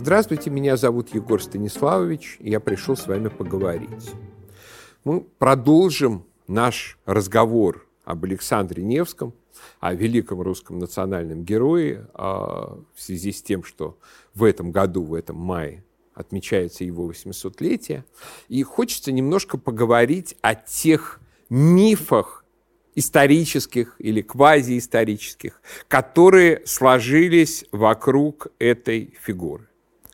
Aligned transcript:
Здравствуйте, 0.00 0.48
меня 0.48 0.76
зовут 0.76 1.12
Егор 1.12 1.42
Станиславович, 1.42 2.36
и 2.38 2.50
я 2.50 2.60
пришел 2.60 2.96
с 2.96 3.08
вами 3.08 3.26
поговорить. 3.26 4.12
Мы 5.02 5.22
продолжим 5.22 6.24
наш 6.46 7.00
разговор 7.04 7.84
об 8.04 8.24
Александре 8.24 8.84
Невском, 8.84 9.34
о 9.80 9.94
великом 9.94 10.40
русском 10.40 10.78
национальном 10.78 11.44
герое, 11.44 12.08
а, 12.14 12.78
в 12.94 13.02
связи 13.02 13.32
с 13.32 13.42
тем, 13.42 13.64
что 13.64 13.98
в 14.34 14.44
этом 14.44 14.70
году, 14.70 15.02
в 15.02 15.14
этом 15.14 15.36
мае, 15.36 15.84
отмечается 16.14 16.84
его 16.84 17.10
800-летие. 17.10 18.04
И 18.46 18.62
хочется 18.62 19.10
немножко 19.10 19.58
поговорить 19.58 20.36
о 20.42 20.54
тех 20.54 21.20
мифах 21.50 22.44
исторических 22.94 23.96
или 23.98 24.22
квазиисторических, 24.22 25.60
которые 25.88 26.62
сложились 26.66 27.64
вокруг 27.72 28.46
этой 28.60 29.12
фигуры. 29.20 29.68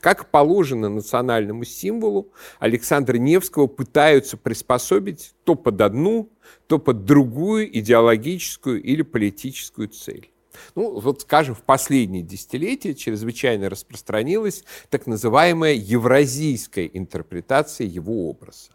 Как 0.04 0.30
положено 0.30 0.90
национальному 0.90 1.64
символу, 1.64 2.30
Александра 2.58 3.16
Невского 3.16 3.68
пытаются 3.68 4.36
приспособить 4.36 5.32
то 5.44 5.54
под 5.54 5.80
одну, 5.80 6.28
то 6.66 6.78
под 6.78 7.06
другую 7.06 7.74
идеологическую 7.78 8.82
или 8.82 9.00
политическую 9.00 9.88
цель. 9.88 10.30
Ну, 10.74 11.00
вот, 11.00 11.22
скажем, 11.22 11.54
в 11.54 11.62
последние 11.62 12.22
десятилетия 12.22 12.94
чрезвычайно 12.94 13.70
распространилась 13.70 14.64
так 14.90 15.06
называемая 15.06 15.72
евразийская 15.72 16.84
интерпретация 16.84 17.86
его 17.86 18.28
образа. 18.28 18.72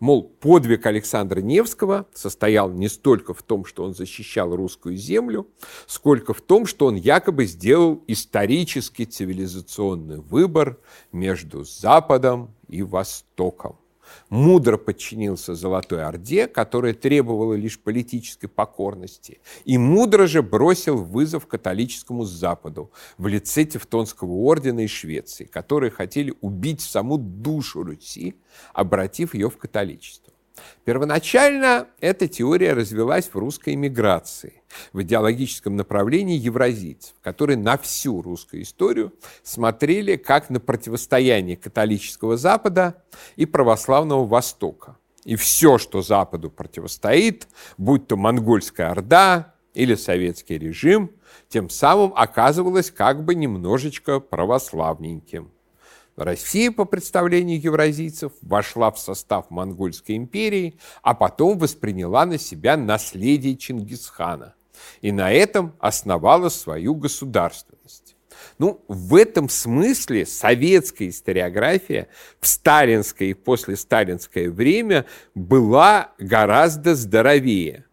Мол, 0.00 0.22
подвиг 0.22 0.86
Александра 0.86 1.40
Невского 1.40 2.06
состоял 2.14 2.70
не 2.70 2.88
столько 2.88 3.34
в 3.34 3.42
том, 3.42 3.64
что 3.64 3.84
он 3.84 3.94
защищал 3.94 4.54
русскую 4.54 4.96
землю, 4.96 5.48
сколько 5.86 6.34
в 6.34 6.40
том, 6.40 6.66
что 6.66 6.86
он 6.86 6.96
якобы 6.96 7.46
сделал 7.46 8.02
исторический 8.06 9.06
цивилизационный 9.06 10.20
выбор 10.20 10.78
между 11.12 11.64
Западом 11.64 12.54
и 12.68 12.82
Востоком 12.82 13.78
мудро 14.28 14.76
подчинился 14.76 15.54
Золотой 15.54 16.04
Орде, 16.04 16.46
которая 16.46 16.94
требовала 16.94 17.54
лишь 17.54 17.78
политической 17.78 18.46
покорности, 18.46 19.40
и 19.64 19.78
мудро 19.78 20.26
же 20.26 20.42
бросил 20.42 20.96
вызов 20.96 21.46
католическому 21.46 22.24
Западу 22.24 22.90
в 23.18 23.26
лице 23.26 23.64
Тевтонского 23.64 24.30
ордена 24.30 24.80
и 24.80 24.86
Швеции, 24.86 25.44
которые 25.44 25.90
хотели 25.90 26.34
убить 26.40 26.80
саму 26.80 27.18
душу 27.18 27.82
Руси, 27.82 28.34
обратив 28.72 29.34
ее 29.34 29.50
в 29.50 29.56
католичество. 29.56 30.32
Первоначально 30.84 31.88
эта 32.00 32.28
теория 32.28 32.72
развилась 32.72 33.28
в 33.32 33.36
русской 33.36 33.74
эмиграции, 33.74 34.62
в 34.92 35.02
идеологическом 35.02 35.76
направлении 35.76 36.38
евразийцев, 36.38 37.14
которые 37.22 37.56
на 37.56 37.76
всю 37.76 38.22
русскую 38.22 38.62
историю 38.62 39.12
смотрели 39.42 40.16
как 40.16 40.50
на 40.50 40.60
противостояние 40.60 41.56
католического 41.56 42.36
Запада 42.36 43.02
и 43.36 43.46
православного 43.46 44.26
Востока. 44.26 44.96
И 45.24 45.34
все, 45.34 45.78
что 45.78 46.02
Западу 46.02 46.50
противостоит, 46.50 47.48
будь 47.78 48.06
то 48.06 48.16
монгольская 48.16 48.90
орда 48.90 49.54
или 49.74 49.96
советский 49.96 50.56
режим, 50.56 51.10
тем 51.48 51.68
самым 51.68 52.12
оказывалось 52.14 52.90
как 52.90 53.24
бы 53.24 53.34
немножечко 53.34 54.20
православненьким. 54.20 55.50
Россия, 56.16 56.70
по 56.70 56.86
представлению 56.86 57.60
евразийцев, 57.60 58.32
вошла 58.40 58.90
в 58.90 58.98
состав 58.98 59.50
Монгольской 59.50 60.16
империи, 60.16 60.78
а 61.02 61.14
потом 61.14 61.58
восприняла 61.58 62.24
на 62.24 62.38
себя 62.38 62.76
наследие 62.76 63.56
Чингисхана 63.56 64.54
и 65.02 65.12
на 65.12 65.30
этом 65.30 65.74
основала 65.78 66.48
свою 66.48 66.94
государственность. 66.94 68.16
Ну, 68.58 68.82
в 68.88 69.14
этом 69.14 69.48
смысле 69.48 70.24
советская 70.24 71.08
историография 71.08 72.08
в 72.40 72.46
сталинское 72.46 73.28
и 73.28 73.34
послесталинское 73.34 74.50
время 74.50 75.04
была 75.34 76.12
гораздо 76.18 76.94
здоровее. 76.94 77.84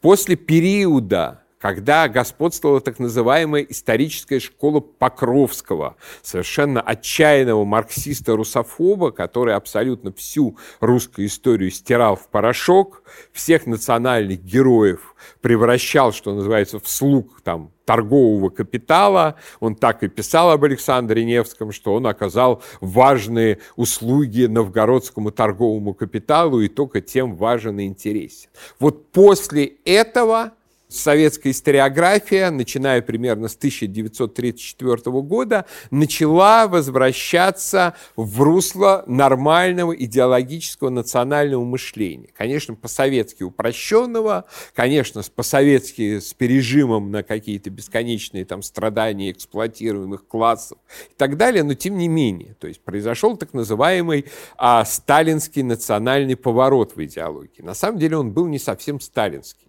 После 0.00 0.36
периода 0.36 1.42
когда 1.58 2.08
господствовала 2.08 2.80
так 2.80 2.98
называемая 2.98 3.62
историческая 3.62 4.40
школа 4.40 4.80
Покровского, 4.80 5.96
совершенно 6.22 6.80
отчаянного 6.80 7.64
марксиста-русофоба, 7.64 9.10
который 9.10 9.54
абсолютно 9.54 10.12
всю 10.12 10.56
русскую 10.80 11.26
историю 11.26 11.70
стирал 11.70 12.16
в 12.16 12.28
порошок, 12.28 13.02
всех 13.32 13.66
национальных 13.66 14.42
героев 14.42 15.14
превращал, 15.40 16.12
что 16.12 16.34
называется, 16.34 16.78
в 16.78 16.88
слуг 16.88 17.40
там, 17.42 17.72
торгового 17.84 18.50
капитала. 18.50 19.36
Он 19.60 19.74
так 19.74 20.02
и 20.02 20.08
писал 20.08 20.50
об 20.50 20.62
Александре 20.62 21.24
Невском, 21.24 21.72
что 21.72 21.94
он 21.94 22.06
оказал 22.06 22.62
важные 22.82 23.60
услуги 23.76 24.44
новгородскому 24.44 25.30
торговому 25.30 25.94
капиталу 25.94 26.60
и 26.60 26.68
только 26.68 27.00
тем 27.00 27.34
важен 27.34 27.80
и 27.80 27.86
интересен. 27.86 28.50
Вот 28.78 29.10
после 29.10 29.72
этого 29.86 30.52
советская 30.88 31.52
историография, 31.52 32.50
начиная 32.50 33.02
примерно 33.02 33.48
с 33.48 33.56
1934 33.56 34.96
года, 35.22 35.66
начала 35.90 36.66
возвращаться 36.66 37.94
в 38.16 38.40
русло 38.40 39.04
нормального 39.06 39.92
идеологического 39.92 40.90
национального 40.90 41.64
мышления. 41.64 42.30
Конечно, 42.36 42.74
по-советски 42.74 43.42
упрощенного, 43.42 44.46
конечно, 44.74 45.22
по-советски 45.34 46.20
с 46.20 46.32
пережимом 46.34 47.10
на 47.10 47.22
какие-то 47.22 47.70
бесконечные 47.70 48.44
там 48.44 48.62
страдания 48.62 49.30
эксплуатируемых 49.30 50.26
классов 50.26 50.78
и 51.10 51.14
так 51.16 51.36
далее, 51.36 51.62
но 51.62 51.74
тем 51.74 51.98
не 51.98 52.08
менее. 52.08 52.54
То 52.58 52.66
есть 52.66 52.80
произошел 52.80 53.36
так 53.36 53.52
называемый 53.52 54.26
а, 54.56 54.84
сталинский 54.84 55.62
национальный 55.62 56.36
поворот 56.36 56.96
в 56.96 57.04
идеологии. 57.04 57.62
На 57.62 57.74
самом 57.74 57.98
деле 57.98 58.16
он 58.16 58.32
был 58.32 58.46
не 58.46 58.58
совсем 58.58 59.00
сталинский. 59.00 59.67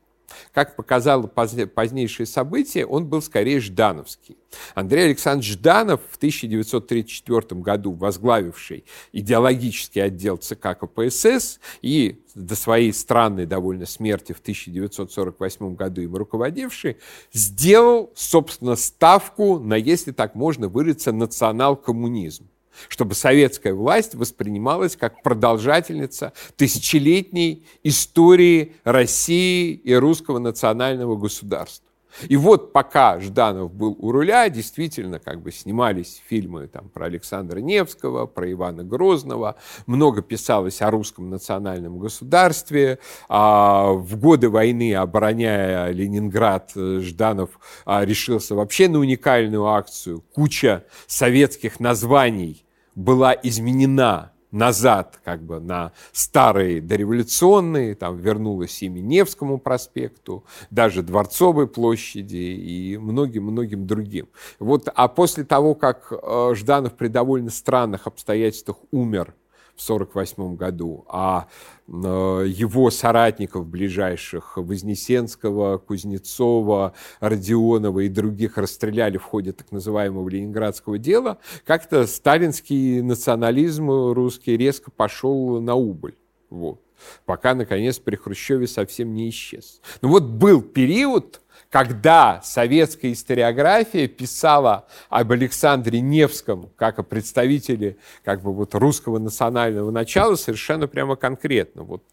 Как 0.53 0.75
показало 0.75 1.27
позднейшие 1.27 2.25
события, 2.25 2.85
он 2.85 3.05
был 3.07 3.21
скорее 3.21 3.59
ждановский. 3.59 4.37
Андрей 4.73 5.05
Александрович 5.05 5.53
Жданов 5.53 6.01
в 6.09 6.17
1934 6.17 7.61
году 7.61 7.93
возглавивший 7.93 8.85
идеологический 9.11 9.99
отдел 9.99 10.37
ЦК 10.37 10.77
КПСС 10.79 11.59
и 11.81 12.21
до 12.35 12.55
своей 12.55 12.93
странной 12.93 13.45
довольно 13.45 13.85
смерти 13.85 14.33
в 14.33 14.39
1948 14.39 15.75
году 15.75 16.01
им 16.01 16.15
руководивший, 16.15 16.97
сделал, 17.33 18.11
собственно, 18.15 18.75
ставку 18.75 19.59
на, 19.59 19.75
если 19.75 20.11
так 20.11 20.35
можно 20.35 20.67
выразиться, 20.67 21.11
национал-коммунизм 21.11 22.47
чтобы 22.87 23.15
советская 23.15 23.73
власть 23.73 24.15
воспринималась 24.15 24.95
как 24.95 25.21
продолжательница 25.23 26.33
тысячелетней 26.55 27.65
истории 27.83 28.75
России 28.83 29.73
и 29.73 29.93
русского 29.93 30.39
национального 30.39 31.15
государства. 31.15 31.85
И 32.27 32.37
вот 32.37 32.73
пока 32.73 33.19
Жданов 33.19 33.73
был 33.73 33.95
у 33.99 34.11
руля, 34.11 34.49
действительно 34.49 35.19
как 35.19 35.41
бы 35.41 35.51
снимались 35.51 36.21
фильмы 36.27 36.67
там, 36.67 36.89
про 36.89 37.05
Александра 37.05 37.59
Невского, 37.59 38.25
про 38.25 38.51
Ивана 38.51 38.83
Грозного, 38.83 39.55
много 39.85 40.21
писалось 40.21 40.81
о 40.81 40.91
русском 40.91 41.29
национальном 41.29 41.99
государстве. 41.99 42.99
А 43.27 43.91
в 43.91 44.17
годы 44.17 44.49
войны, 44.49 44.95
обороняя 44.95 45.91
Ленинград, 45.91 46.71
Жданов 46.75 47.59
а, 47.85 48.03
решился 48.05 48.55
вообще 48.55 48.87
на 48.87 48.99
уникальную 48.99 49.65
акцию. 49.67 50.23
Куча 50.33 50.85
советских 51.07 51.79
названий 51.79 52.65
была 52.95 53.33
изменена 53.33 54.33
назад 54.51 55.19
как 55.23 55.43
бы 55.43 55.59
на 55.59 55.91
старые 56.11 56.81
дореволюционные, 56.81 57.95
там 57.95 58.17
вернулась 58.17 58.81
имя 58.81 58.99
Невскому 59.01 59.57
проспекту, 59.57 60.43
даже 60.69 61.03
Дворцовой 61.03 61.67
площади 61.67 62.37
и 62.37 62.97
многим-многим 62.97 63.85
другим. 63.85 64.27
Вот, 64.59 64.89
а 64.93 65.07
после 65.07 65.43
того, 65.43 65.75
как 65.75 66.11
э, 66.11 66.53
Жданов 66.55 66.95
при 66.95 67.07
довольно 67.07 67.49
странных 67.49 68.07
обстоятельствах 68.07 68.77
умер 68.91 69.33
в 69.79 69.83
1948 69.83 70.55
году, 70.55 71.05
а 71.07 71.47
э, 71.87 71.91
его 71.91 72.91
соратников 72.91 73.65
ближайших 73.65 74.57
Вознесенского, 74.57 75.77
Кузнецова, 75.77 76.93
Родионова 77.21 78.01
и 78.01 78.09
других 78.09 78.57
расстреляли 78.57 79.17
в 79.17 79.23
ходе 79.23 79.53
так 79.53 79.71
называемого 79.71 80.27
ленинградского 80.27 80.97
дела, 80.97 81.37
как-то 81.65 82.05
сталинский 82.07 83.01
национализм 83.01 83.89
русский 83.89 84.57
резко 84.57 84.91
пошел 84.91 85.61
на 85.61 85.75
убыль. 85.75 86.15
Вот. 86.49 86.81
Пока, 87.25 87.55
наконец, 87.55 87.99
при 87.99 88.15
Хрущеве 88.15 88.67
совсем 88.67 89.13
не 89.13 89.29
исчез. 89.29 89.81
Но 90.01 90.09
вот 90.09 90.23
был 90.23 90.61
период, 90.61 91.41
когда 91.69 92.41
советская 92.43 93.13
историография 93.13 94.07
писала 94.07 94.87
об 95.09 95.31
Александре 95.31 96.01
Невском 96.01 96.69
как 96.75 96.99
о 96.99 97.03
представителе 97.03 97.97
как 98.23 98.41
бы 98.41 98.53
вот 98.53 98.73
русского 98.75 99.19
национального 99.19 99.91
начала 99.91 100.35
совершенно 100.35 100.87
прямо 100.87 101.15
конкретно. 101.15 101.83
Вот 101.83 102.03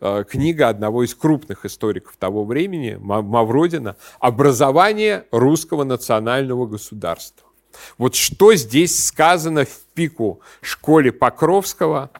э, 0.00 0.24
книга 0.28 0.68
одного 0.68 1.04
из 1.04 1.14
крупных 1.14 1.64
историков 1.64 2.16
того 2.16 2.44
времени, 2.44 2.98
Мавродина, 3.00 3.96
«Образование 4.18 5.24
русского 5.30 5.84
национального 5.84 6.66
государства». 6.66 7.46
Вот 7.96 8.14
что 8.14 8.54
здесь 8.54 9.06
сказано 9.06 9.64
в 9.64 9.78
пику 9.94 10.40
школе 10.60 11.12
Покровского 11.12 12.10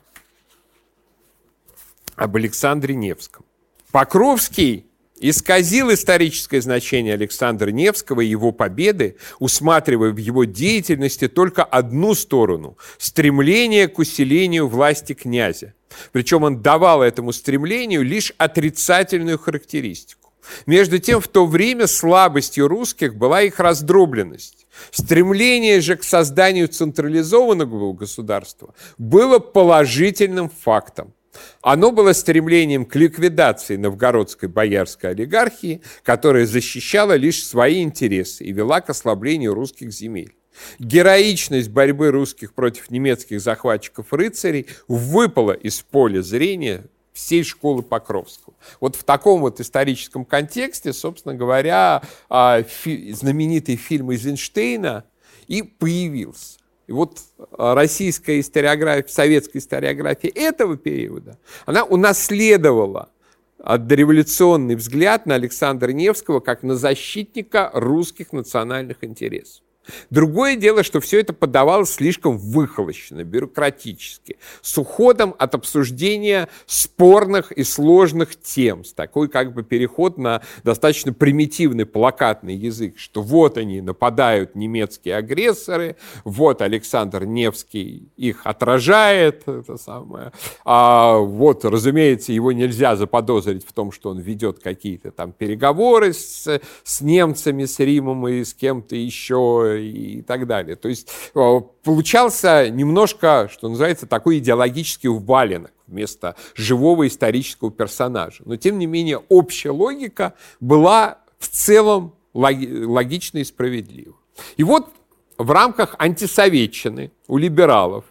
об 2.16 2.36
Александре 2.36 2.94
Невском. 2.94 3.44
Покровский 3.92 4.86
исказил 5.20 5.92
историческое 5.92 6.60
значение 6.60 7.14
Александра 7.14 7.70
Невского 7.70 8.22
и 8.22 8.26
его 8.26 8.52
победы, 8.52 9.16
усматривая 9.38 10.10
в 10.12 10.16
его 10.16 10.44
деятельности 10.44 11.28
только 11.28 11.62
одну 11.62 12.14
сторону– 12.14 12.78
стремление 12.98 13.88
к 13.88 13.98
усилению 13.98 14.66
власти 14.66 15.12
князя. 15.12 15.74
Причем 16.12 16.44
он 16.44 16.62
давал 16.62 17.02
этому 17.02 17.32
стремлению 17.32 18.02
лишь 18.02 18.32
отрицательную 18.38 19.38
характеристику. 19.38 20.32
Между 20.66 20.98
тем, 20.98 21.20
в 21.20 21.28
то 21.28 21.46
время 21.46 21.86
слабостью 21.86 22.66
русских 22.66 23.14
была 23.14 23.42
их 23.42 23.60
раздробленность. 23.60 24.66
Стремление 24.90 25.80
же 25.80 25.96
к 25.96 26.04
созданию 26.04 26.68
централизованного 26.68 27.92
государства 27.92 28.74
было 28.96 29.38
положительным 29.38 30.48
фактом. 30.48 31.12
Оно 31.62 31.92
было 31.92 32.12
стремлением 32.12 32.84
к 32.84 32.96
ликвидации 32.96 33.76
новгородской 33.76 34.48
боярской 34.48 35.10
олигархии, 35.10 35.82
которая 36.02 36.46
защищала 36.46 37.14
лишь 37.14 37.44
свои 37.44 37.82
интересы 37.82 38.44
и 38.44 38.52
вела 38.52 38.80
к 38.80 38.90
ослаблению 38.90 39.54
русских 39.54 39.92
земель. 39.92 40.34
Героичность 40.78 41.70
борьбы 41.70 42.10
русских 42.10 42.54
против 42.54 42.90
немецких 42.90 43.40
захватчиков-рыцарей 43.40 44.66
выпала 44.88 45.52
из 45.52 45.80
поля 45.80 46.22
зрения 46.22 46.84
всей 47.12 47.44
школы 47.44 47.82
Покровского. 47.82 48.54
Вот 48.80 48.96
в 48.96 49.04
таком 49.04 49.40
вот 49.40 49.60
историческом 49.60 50.24
контексте, 50.24 50.92
собственно 50.92 51.34
говоря, 51.34 52.02
а, 52.28 52.62
знаменитый 52.84 53.76
фильм 53.76 54.10
Эйзенштейна 54.10 55.04
и 55.46 55.62
появился. 55.62 56.59
И 56.90 56.92
вот 56.92 57.20
а, 57.56 57.76
российская 57.76 58.40
историография, 58.40 59.06
советская 59.06 59.62
историография 59.62 60.32
этого 60.34 60.76
периода, 60.76 61.38
она 61.64 61.84
унаследовала 61.84 63.10
дореволюционный 63.58 64.74
взгляд 64.74 65.24
на 65.24 65.36
Александра 65.36 65.92
Невского 65.92 66.40
как 66.40 66.64
на 66.64 66.74
защитника 66.74 67.70
русских 67.74 68.32
национальных 68.32 69.04
интересов. 69.04 69.62
Другое 70.10 70.56
дело, 70.56 70.82
что 70.82 71.00
все 71.00 71.20
это 71.20 71.32
подавалось 71.32 71.94
слишком 71.94 72.38
выхолощенно, 72.38 73.24
бюрократически, 73.24 74.38
с 74.62 74.76
уходом 74.78 75.34
от 75.38 75.54
обсуждения 75.54 76.48
спорных 76.66 77.52
и 77.52 77.64
сложных 77.64 78.40
тем, 78.40 78.84
с 78.84 78.92
такой 78.92 79.28
как 79.28 79.54
бы 79.54 79.62
переход 79.62 80.18
на 80.18 80.42
достаточно 80.64 81.12
примитивный 81.12 81.86
плакатный 81.86 82.54
язык, 82.54 82.98
что 82.98 83.22
вот 83.22 83.56
они 83.56 83.80
нападают 83.80 84.54
немецкие 84.54 85.16
агрессоры, 85.16 85.96
вот 86.24 86.62
Александр 86.62 87.24
Невский 87.24 88.08
их 88.16 88.46
отражает, 88.46 89.46
это 89.46 89.76
самое, 89.76 90.32
а 90.64 91.18
вот, 91.18 91.64
разумеется, 91.64 92.32
его 92.32 92.52
нельзя 92.52 92.96
заподозрить 92.96 93.66
в 93.66 93.72
том, 93.72 93.92
что 93.92 94.10
он 94.10 94.18
ведет 94.18 94.58
какие-то 94.58 95.10
там 95.10 95.32
переговоры 95.32 96.12
с, 96.12 96.60
с 96.84 97.00
немцами, 97.00 97.64
с 97.64 97.78
Римом 97.78 98.26
и 98.28 98.44
с 98.44 98.54
кем-то 98.54 98.96
еще, 98.96 99.79
и 99.80 100.22
так 100.22 100.46
далее. 100.46 100.76
То 100.76 100.88
есть 100.88 101.08
э, 101.34 101.60
получался 101.82 102.70
немножко, 102.70 103.48
что 103.52 103.68
называется, 103.68 104.06
такой 104.06 104.38
идеологический 104.38 105.08
валенок 105.08 105.72
вместо 105.86 106.36
живого 106.54 107.06
исторического 107.06 107.70
персонажа. 107.70 108.42
Но, 108.46 108.56
тем 108.56 108.78
не 108.78 108.86
менее, 108.86 109.20
общая 109.28 109.70
логика 109.70 110.34
была 110.60 111.18
в 111.38 111.48
целом 111.48 112.14
логична 112.32 113.38
и 113.38 113.44
справедлива. 113.44 114.14
И 114.56 114.62
вот 114.62 114.88
в 115.36 115.50
рамках 115.50 115.96
антисоветчины 115.98 117.12
у 117.26 117.36
либералов, 117.38 118.04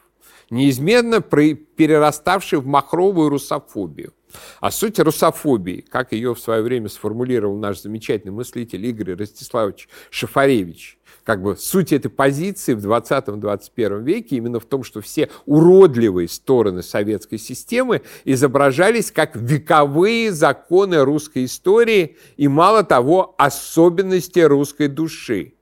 неизменно 0.50 1.22
перераставшей 1.22 2.60
в 2.60 2.66
махровую 2.66 3.30
русофобию, 3.30 4.14
а 4.60 4.72
суть 4.72 5.00
русофобии, 5.00 5.86
как 5.90 6.12
ее 6.12 6.34
в 6.34 6.40
свое 6.40 6.62
время 6.62 6.90
сформулировал 6.90 7.58
наш 7.58 7.82
замечательный 7.82 8.32
мыслитель 8.32 8.86
Игорь 8.86 9.16
Ростиславович 9.16 9.90
Шафаревич, 10.10 11.00
как 11.24 11.42
бы 11.42 11.58
суть 11.58 11.92
этой 11.92 12.10
позиции 12.10 12.74
в 12.74 12.86
20-21 12.86 14.04
веке 14.04 14.38
именно 14.38 14.60
в 14.60 14.66
том, 14.66 14.84
что 14.84 15.02
все 15.02 15.30
уродливые 15.46 16.28
стороны 16.28 16.82
советской 16.82 17.38
системы 17.38 18.02
изображались 18.26 19.12
как 19.12 19.36
вековые 19.36 20.32
законы 20.32 21.04
русской 21.04 21.46
истории 21.46 22.18
и, 22.38 22.48
мало 22.48 22.84
того, 22.84 23.36
особенности 23.38 24.40
русской 24.40 24.88
души. 24.88 25.54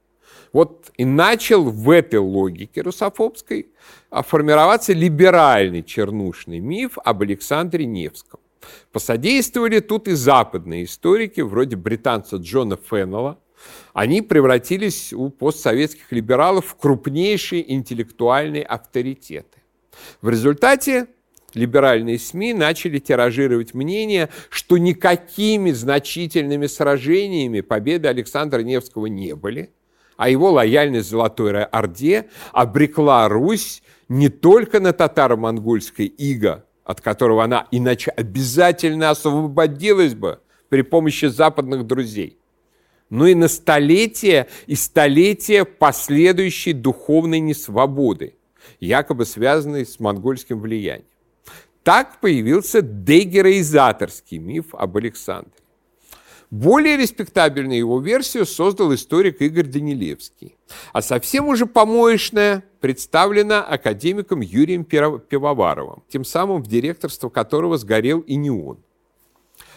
Вот 0.53 0.91
и 0.95 1.05
начал 1.05 1.63
в 1.65 1.89
этой 1.89 2.19
логике 2.19 2.81
русофобской 2.81 3.67
формироваться 4.09 4.93
либеральный 4.93 5.83
чернушный 5.83 6.59
миф 6.59 6.97
об 7.03 7.21
Александре 7.21 7.85
Невском. 7.85 8.39
Посодействовали 8.91 9.79
тут 9.79 10.07
и 10.07 10.13
западные 10.13 10.85
историки, 10.85 11.41
вроде 11.41 11.75
британца 11.75 12.37
Джона 12.37 12.77
Феннелла, 12.77 13.39
они 13.93 14.21
превратились 14.21 15.13
у 15.13 15.29
постсоветских 15.29 16.11
либералов 16.11 16.65
в 16.65 16.75
крупнейшие 16.75 17.73
интеллектуальные 17.73 18.63
авторитеты. 18.63 19.63
В 20.21 20.29
результате 20.29 21.07
либеральные 21.53 22.19
СМИ 22.19 22.53
начали 22.53 22.99
тиражировать 22.99 23.73
мнение, 23.73 24.29
что 24.49 24.77
никакими 24.77 25.71
значительными 25.71 26.67
сражениями 26.67 27.61
победы 27.61 28.07
Александра 28.07 28.61
Невского 28.61 29.07
не 29.07 29.35
были, 29.35 29.71
а 30.17 30.29
его 30.29 30.51
лояльность 30.51 31.09
Золотой 31.09 31.63
Орде 31.63 32.29
обрекла 32.51 33.27
Русь 33.27 33.81
не 34.09 34.29
только 34.29 34.79
на 34.79 34.93
татаро-монгольское 34.93 36.07
иго, 36.07 36.65
от 36.87 37.01
которого 37.01 37.43
она 37.43 37.67
иначе 37.69 38.11
обязательно 38.11 39.09
освободилась 39.09 40.15
бы 40.15 40.39
при 40.69 40.83
помощи 40.83 41.25
западных 41.25 41.85
друзей, 41.85 42.37
но 43.09 43.27
и 43.27 43.35
на 43.35 43.49
столетия 43.49 44.47
и 44.67 44.75
столетия 44.75 45.65
последующей 45.65 46.71
духовной 46.71 47.41
несвободы, 47.41 48.35
якобы 48.79 49.25
связанной 49.25 49.85
с 49.85 49.99
монгольским 49.99 50.61
влиянием. 50.61 51.09
Так 51.83 52.21
появился 52.21 52.81
дегероизаторский 52.81 54.37
миф 54.37 54.73
об 54.73 54.95
Александре. 54.95 55.51
Более 56.49 56.95
респектабельную 56.95 57.77
его 57.77 57.99
версию 57.99 58.45
создал 58.45 58.93
историк 58.93 59.41
Игорь 59.41 59.65
Данилевский. 59.65 60.55
А 60.93 61.01
совсем 61.01 61.49
уже 61.49 61.65
помоечная 61.65 62.63
представлена 62.79 63.63
академиком 63.63 64.39
Юрием 64.39 64.85
Пивоваровым, 64.85 66.03
тем 66.07 66.23
самым 66.23 66.63
в 66.63 66.67
директорство 66.67 67.29
которого 67.29 67.77
сгорел 67.77 68.21
и 68.21 68.35
не 68.35 68.49
он. 68.49 68.79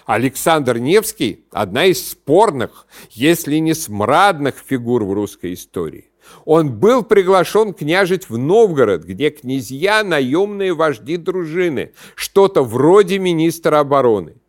Александр 0.06 0.78
Невский– 0.78 1.44
одна 1.50 1.86
из 1.86 2.08
спорных, 2.08 2.86
если 3.10 3.56
не 3.56 3.74
смрадных 3.74 4.54
фигур 4.64 5.04
в 5.04 5.12
русской 5.12 5.54
истории. 5.54 6.10
Он 6.44 6.72
был 6.78 7.02
приглашен 7.02 7.74
княжить 7.74 8.28
в 8.28 8.38
Новгород, 8.38 9.02
где 9.04 9.30
князья– 9.30 10.02
наемные 10.04 10.74
вожди 10.74 11.16
дружины, 11.16 11.92
что-то 12.14 12.62
вроде 12.62 13.18
министра 13.18 13.80
обороны. 13.80 14.39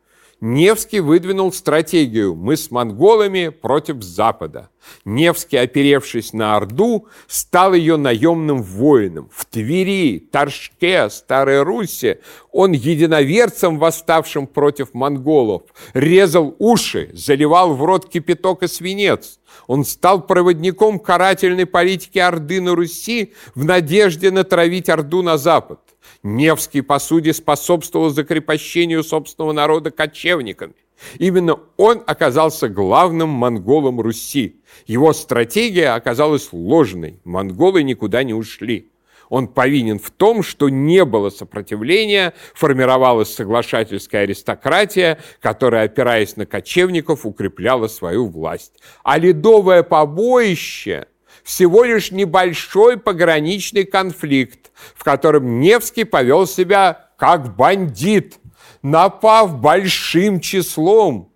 Невский 0.44 1.02
выдвинул 1.02 1.54
стратегию 1.54 2.34
«Мы 2.34 2.58
с 2.58 2.72
монголами 2.72 3.50
против 3.50 4.02
Запада». 4.02 4.71
Невский, 5.06 5.58
оперевшись 5.58 6.34
на 6.34 6.56
Орду, 6.56 7.08
стал 7.28 7.74
ее 7.74 7.98
наемным 7.98 8.62
воином. 8.62 9.30
В 9.34 9.46
Твери, 9.46 10.20
Торжке, 10.20 11.10
Старой 11.10 11.64
Руси 11.64 12.18
он 12.52 12.74
единоверцем, 12.74 13.80
восставшим 13.80 14.46
против 14.46 14.94
монголов, 14.94 15.64
резал 15.94 16.56
уши, 16.60 17.10
заливал 17.14 17.74
в 17.74 17.84
рот 17.84 18.10
кипяток 18.10 18.64
и 18.64 18.68
свинец. 18.68 19.40
Он 19.68 19.86
стал 19.86 20.26
проводником 20.26 21.00
карательной 21.00 21.66
политики 21.66 22.20
Орды 22.20 22.62
на 22.62 22.76
Руси 22.76 23.34
в 23.56 23.64
надежде 23.64 24.32
натравить 24.32 24.90
Орду 24.90 25.22
на 25.22 25.38
Запад. 25.38 25.80
Невский, 26.24 26.82
по 26.82 27.00
сути, 27.00 27.32
способствовал 27.32 28.10
закрепощению 28.10 29.04
собственного 29.04 29.54
народа 29.54 29.92
кочевниками. 29.92 30.74
Именно 31.18 31.60
он 31.78 32.04
оказался 32.06 32.70
главным 32.70 33.30
монголом 33.30 34.02
Руси. 34.02 34.62
Его 34.88 35.14
стратегия 35.14 35.96
оказалась 35.96 36.50
ложной. 36.52 37.20
Монголы 37.24 37.84
никуда 37.84 38.24
не 38.24 38.34
ушли. 38.34 38.92
Он 39.30 39.48
повинен 39.48 39.98
в 39.98 40.12
том, 40.12 40.44
что 40.44 40.68
не 40.68 41.06
было 41.06 41.30
сопротивления, 41.30 42.34
формировалась 42.54 43.34
соглашательская 43.34 44.24
аристократия, 44.24 45.20
которая, 45.40 45.86
опираясь 45.86 46.36
на 46.36 46.46
кочевников, 46.46 47.26
укрепляла 47.26 47.88
свою 47.88 48.28
власть. 48.28 48.74
А 49.04 49.18
ледовое 49.18 49.84
побоище 49.84 51.08
всего 51.44 51.86
лишь 51.86 52.12
небольшой 52.12 52.98
пограничный 52.98 53.86
конфликт, 53.86 54.72
в 54.96 55.06
котором 55.06 55.62
Невский 55.62 56.04
повел 56.04 56.46
себя 56.46 57.12
как 57.18 57.56
бандит, 57.56 58.38
напав 58.82 59.60
большим 59.60 60.40
числом 60.40 61.32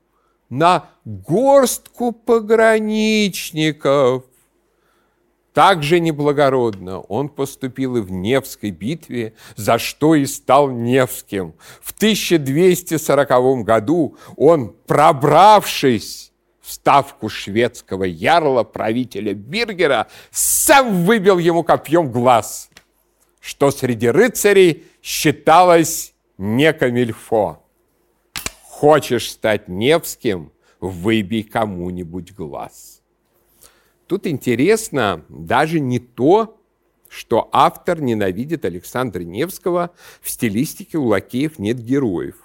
на 0.50 0.90
горстку 1.06 2.12
пограничников. 2.12 4.24
Так 5.54 5.84
же 5.84 6.02
неблагородно 6.02 7.00
он 7.00 7.30
поступил 7.30 7.96
и 7.96 8.02
в 8.02 8.12
Невской 8.12 8.72
битве, 8.72 9.36
за 9.56 9.80
что 9.80 10.16
и 10.16 10.26
стал 10.26 10.70
Невским. 10.70 11.54
В 11.82 11.94
1240 11.94 13.64
году 13.64 14.18
он, 14.36 14.76
пробравшись 14.86 16.34
в 16.60 16.74
ставку 16.74 17.30
шведского 17.30 18.04
ярла, 18.04 18.64
правителя 18.64 19.34
Биргера, 19.34 20.08
сам 20.30 21.06
выбил 21.06 21.38
ему 21.38 21.64
копьем 21.64 22.12
глаз, 22.12 22.70
что 23.40 23.72
среди 23.72 24.10
рыцарей 24.10 24.84
считалось 25.02 26.15
не 26.38 26.74
камильфо. 26.74 27.64
Хочешь 28.64 29.32
стать 29.32 29.68
Невским, 29.68 30.52
выбей 30.80 31.44
кому-нибудь 31.44 32.34
глаз. 32.34 33.02
Тут 34.08 34.28
интересно 34.28 35.26
даже 35.30 35.80
не 35.80 36.00
то, 36.00 36.60
что 37.08 37.50
автор 37.52 38.02
ненавидит 38.02 38.66
Александра 38.66 39.24
Невского, 39.24 39.92
в 40.22 40.30
стилистике 40.30 40.98
у 40.98 41.06
лакеев 41.06 41.60
нет 41.60 41.80
героев. 41.80 42.36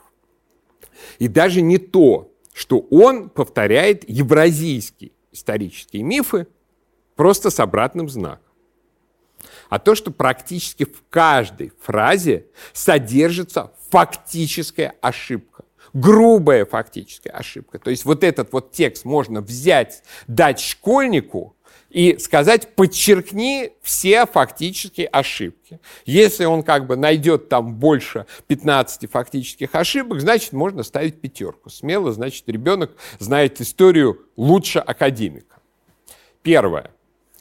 И 1.18 1.28
даже 1.28 1.60
не 1.60 1.78
то, 1.78 2.32
что 2.52 2.86
он 2.90 3.30
повторяет 3.30 4.08
евразийские 4.08 5.12
исторические 5.32 6.02
мифы 6.02 6.46
просто 7.16 7.50
с 7.50 7.60
обратным 7.60 8.08
знаком. 8.08 8.44
А 9.68 9.78
то, 9.78 9.94
что 9.94 10.10
практически 10.10 10.84
в 10.84 11.02
каждой 11.08 11.72
фразе 11.80 12.46
содержится 12.72 13.72
фактическая 13.90 14.94
ошибка 15.00 15.64
грубая 15.92 16.64
фактическая 16.64 17.32
ошибка. 17.32 17.78
То 17.78 17.90
есть 17.90 18.04
вот 18.04 18.22
этот 18.22 18.52
вот 18.52 18.72
текст 18.72 19.04
можно 19.04 19.40
взять, 19.40 20.02
дать 20.26 20.60
школьнику 20.60 21.56
и 21.88 22.16
сказать, 22.18 22.74
подчеркни 22.76 23.72
все 23.82 24.24
фактические 24.26 25.08
ошибки. 25.08 25.80
Если 26.04 26.44
он 26.44 26.62
как 26.62 26.86
бы 26.86 26.96
найдет 26.96 27.48
там 27.48 27.74
больше 27.74 28.26
15 28.46 29.10
фактических 29.10 29.74
ошибок, 29.74 30.20
значит, 30.20 30.52
можно 30.52 30.84
ставить 30.84 31.20
пятерку. 31.20 31.68
Смело, 31.68 32.12
значит, 32.12 32.48
ребенок 32.48 32.92
знает 33.18 33.60
историю 33.60 34.20
лучше 34.36 34.78
академика. 34.78 35.56
Первое. 36.42 36.92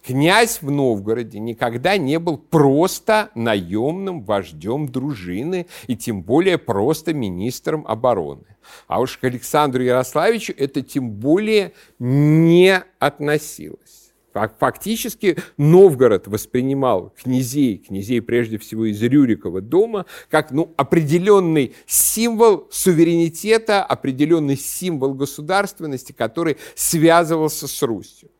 Князь 0.09 0.63
в 0.63 0.71
Новгороде 0.71 1.37
никогда 1.37 1.95
не 1.97 2.17
был 2.17 2.39
просто 2.39 3.29
наемным 3.35 4.23
вождем 4.23 4.87
дружины 4.87 5.67
и 5.85 5.95
тем 5.95 6.23
более 6.23 6.57
просто 6.57 7.13
министром 7.13 7.85
обороны. 7.85 8.57
А 8.87 9.01
уж 9.01 9.19
к 9.19 9.25
Александру 9.25 9.83
Ярославичу 9.83 10.51
это 10.57 10.81
тем 10.81 11.11
более 11.11 11.73
не 11.99 12.81
относилось. 12.97 14.11
Фактически 14.33 15.37
Новгород 15.57 16.27
воспринимал 16.27 17.13
князей, 17.21 17.77
князей 17.77 18.23
прежде 18.23 18.57
всего 18.57 18.85
из 18.85 18.99
Рюрикова 19.03 19.61
дома, 19.61 20.07
как 20.31 20.49
ну, 20.49 20.73
определенный 20.75 21.75
символ 21.85 22.67
суверенитета, 22.71 23.83
определенный 23.83 24.57
символ 24.57 25.13
государственности, 25.13 26.13
который 26.13 26.57
связывался 26.73 27.67
с 27.67 27.83
Русью 27.83 28.31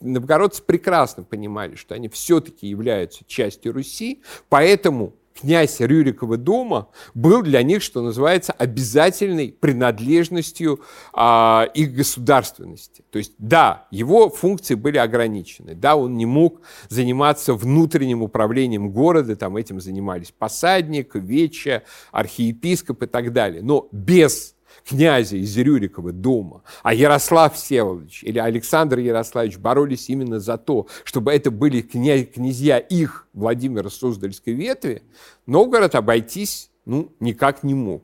новгородцы 0.00 0.62
прекрасно 0.62 1.22
понимали, 1.22 1.74
что 1.74 1.94
они 1.94 2.08
все-таки 2.08 2.66
являются 2.66 3.24
частью 3.26 3.72
Руси, 3.72 4.22
поэтому 4.48 5.14
князь 5.40 5.80
Рюрикова 5.80 6.36
дома 6.36 6.88
был 7.14 7.42
для 7.42 7.62
них, 7.62 7.82
что 7.82 8.02
называется, 8.02 8.52
обязательной 8.52 9.52
принадлежностью 9.52 10.80
а, 11.12 11.68
их 11.74 11.94
государственности. 11.94 13.04
То 13.10 13.18
есть, 13.18 13.34
да, 13.38 13.86
его 13.90 14.30
функции 14.30 14.74
были 14.74 14.98
ограничены, 14.98 15.74
да, 15.74 15.96
он 15.96 16.16
не 16.16 16.26
мог 16.26 16.60
заниматься 16.88 17.54
внутренним 17.54 18.22
управлением 18.22 18.90
города, 18.90 19.36
там 19.36 19.56
этим 19.56 19.80
занимались 19.80 20.32
посадник, 20.36 21.14
вече, 21.14 21.84
архиепископ 22.10 23.04
и 23.04 23.06
так 23.06 23.32
далее, 23.32 23.62
но 23.62 23.88
без 23.92 24.54
князя 24.86 25.36
из 25.36 25.56
Рюрикова 25.56 26.12
дома, 26.12 26.62
а 26.82 26.94
Ярослав 26.94 27.54
Всеволодович 27.54 28.24
или 28.24 28.38
Александр 28.38 28.98
Ярославич 28.98 29.58
боролись 29.58 30.08
именно 30.08 30.40
за 30.40 30.58
то, 30.58 30.86
чтобы 31.04 31.32
это 31.32 31.50
были 31.50 31.80
князь, 31.80 32.28
князья 32.34 32.78
их 32.78 33.28
Владимира 33.32 33.88
Суздальской 33.88 34.54
ветви, 34.54 35.02
Новгород 35.46 35.94
обойтись 35.94 36.70
ну, 36.88 37.12
никак 37.20 37.62
не 37.64 37.74
мог. 37.74 38.02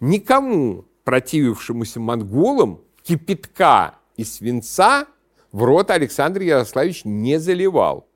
Никому, 0.00 0.84
противившемуся 1.04 1.98
монголам, 1.98 2.82
кипятка 3.02 3.94
и 4.16 4.24
свинца 4.24 5.06
в 5.50 5.64
рот 5.64 5.90
Александр 5.90 6.42
Ярославич 6.42 7.06
не 7.06 7.40
заливал. 7.40 8.06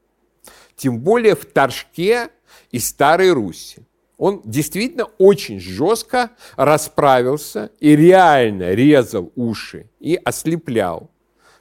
Тем 0.76 1.00
более 1.00 1.34
в 1.34 1.46
Торжке 1.46 2.28
и 2.70 2.78
Старой 2.78 3.32
Руси 3.32 3.86
он 4.20 4.42
действительно 4.44 5.06
очень 5.16 5.58
жестко 5.58 6.32
расправился 6.56 7.70
и 7.80 7.96
реально 7.96 8.74
резал 8.74 9.32
уши 9.34 9.88
и 9.98 10.20
ослеплял. 10.22 11.10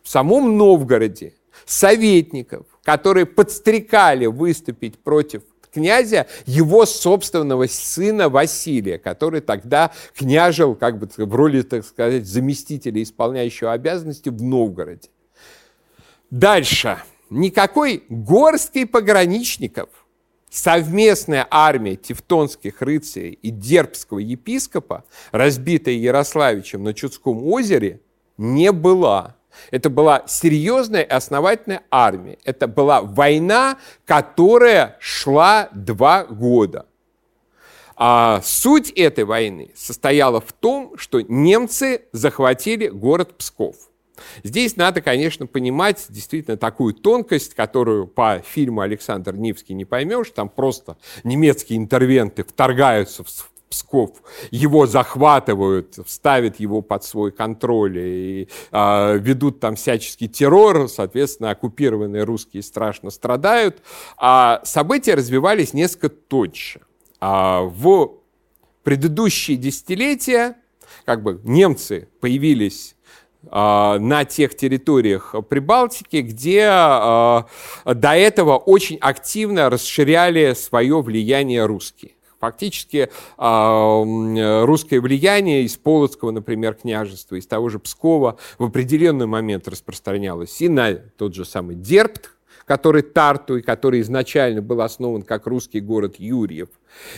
В 0.03 0.09
самом 0.09 0.57
Новгороде 0.57 1.35
советников, 1.65 2.65
которые 2.83 3.25
подстрекали 3.25 4.25
выступить 4.25 4.99
против 4.99 5.43
князя 5.73 6.27
его 6.45 6.85
собственного 6.85 7.65
сына 7.67 8.27
Василия, 8.27 8.97
который 8.97 9.39
тогда 9.39 9.93
княжил 10.13 10.75
как 10.75 10.99
бы 10.99 11.07
в 11.15 11.33
роли, 11.33 11.61
так 11.61 11.85
сказать, 11.85 12.25
заместителя, 12.25 13.01
исполняющего 13.01 13.71
обязанности 13.71 14.27
в 14.27 14.43
Новгороде. 14.43 15.07
Дальше. 16.29 16.97
Никакой 17.29 18.03
горсткой 18.09 18.85
пограничников– 18.85 19.87
совместная 20.49 21.47
армия 21.49 21.95
тевтонских 21.95 22.81
рыцарей 22.81 23.37
и 23.41 23.49
дербского 23.49 24.19
епископа, 24.19 25.03
разбитая 25.31 25.95
Ярославичем 25.95 26.83
на 26.83 26.93
Чудском 26.93 27.43
озере, 27.45 28.01
не 28.37 28.71
была. 28.71 29.35
Это 29.71 29.89
была 29.89 30.23
серьезная 30.27 31.01
и 31.01 31.09
основательная 31.09 31.83
армия. 31.91 32.37
Это 32.43 32.67
была 32.67 33.01
война, 33.01 33.77
которая 34.05 34.97
шла 34.99 35.69
два 35.73 36.23
года. 36.25 36.85
А 37.95 38.41
суть 38.43 38.91
этой 38.91 39.25
войны 39.25 39.71
состояла 39.75 40.39
в 40.39 40.53
том, 40.53 40.97
что 40.97 41.19
немцы 41.19 42.03
захватили 42.13 42.87
город 42.87 43.37
Псков. 43.37 43.88
Здесь 44.43 44.75
надо, 44.75 45.01
конечно, 45.01 45.47
понимать 45.47 46.05
действительно 46.09 46.57
такую 46.57 46.93
тонкость, 46.93 47.53
которую 47.53 48.07
по 48.07 48.41
фильму 48.45 48.81
Александр 48.81 49.35
Невский 49.35 49.73
не 49.73 49.85
поймешь. 49.85 50.31
Там 50.33 50.49
просто 50.49 50.97
немецкие 51.23 51.77
интервенты 51.79 52.43
вторгаются 52.43 53.23
в 53.23 53.29
Псков, 53.69 54.23
его 54.49 54.87
захватывают, 54.87 55.99
ставят 56.07 56.59
его 56.59 56.81
под 56.81 57.03
свой 57.03 57.31
контроль 57.31 57.99
и 57.99 58.49
э, 58.71 59.17
ведут 59.19 59.59
там 59.59 59.75
всяческий 59.75 60.27
террор, 60.27 60.89
соответственно, 60.89 61.51
оккупированные 61.51 62.23
русские 62.23 62.63
страшно 62.63 63.11
страдают. 63.11 63.83
А 64.17 64.61
события 64.63 65.13
развивались 65.13 65.73
несколько 65.73 66.09
тоньше. 66.09 66.81
А 67.19 67.61
в 67.61 68.13
предыдущие 68.83 69.57
десятилетия 69.57 70.55
как 71.05 71.21
бы 71.21 71.39
немцы 71.43 72.09
появились 72.19 72.95
на 73.43 74.25
тех 74.25 74.55
территориях 74.55 75.33
Прибалтики, 75.47 76.17
где 76.17 76.67
а, 76.69 77.47
до 77.85 78.13
этого 78.13 78.57
очень 78.57 78.97
активно 78.97 79.69
расширяли 79.69 80.53
свое 80.53 81.01
влияние 81.01 81.65
русские. 81.65 82.11
Фактически 82.39 83.09
а, 83.37 84.03
русское 84.65 84.99
влияние 85.01 85.63
из 85.63 85.77
Полоцкого, 85.77 86.31
например, 86.31 86.73
княжества, 86.73 87.35
из 87.35 87.47
того 87.47 87.69
же 87.69 87.79
Пскова 87.79 88.37
в 88.57 88.63
определенный 88.65 89.25
момент 89.25 89.67
распространялось 89.67 90.61
и 90.61 90.69
на 90.69 90.93
тот 90.93 91.33
же 91.33 91.43
самый 91.43 91.75
Дербт, 91.75 92.31
который 92.65 93.01
Тарту, 93.01 93.57
и 93.57 93.61
который 93.61 94.01
изначально 94.01 94.61
был 94.61 94.81
основан 94.81 95.23
как 95.23 95.47
русский 95.47 95.81
город 95.81 96.15
Юрьев. 96.17 96.69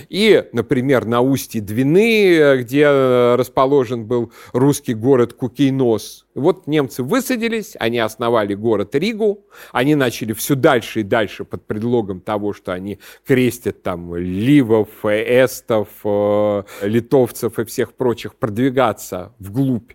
И, 0.09 0.45
например, 0.53 1.05
на 1.05 1.21
устье 1.21 1.61
Двины, 1.61 2.57
где 2.57 3.35
расположен 3.35 4.05
был 4.05 4.31
русский 4.53 4.93
город 4.93 5.33
Кукейнос. 5.33 6.25
Вот 6.33 6.67
немцы 6.67 7.03
высадились, 7.03 7.75
они 7.79 7.99
основали 7.99 8.53
город 8.53 8.95
Ригу, 8.95 9.45
они 9.71 9.95
начали 9.95 10.33
все 10.33 10.55
дальше 10.55 11.01
и 11.01 11.03
дальше 11.03 11.43
под 11.43 11.65
предлогом 11.65 12.21
того, 12.21 12.53
что 12.53 12.73
они 12.73 12.99
крестят 13.25 13.83
там 13.83 14.15
ливов, 14.15 14.89
эстов, 15.03 15.89
э, 16.03 16.63
литовцев 16.83 17.59
и 17.59 17.65
всех 17.65 17.93
прочих 17.93 18.35
продвигаться 18.35 19.33
вглубь 19.39 19.91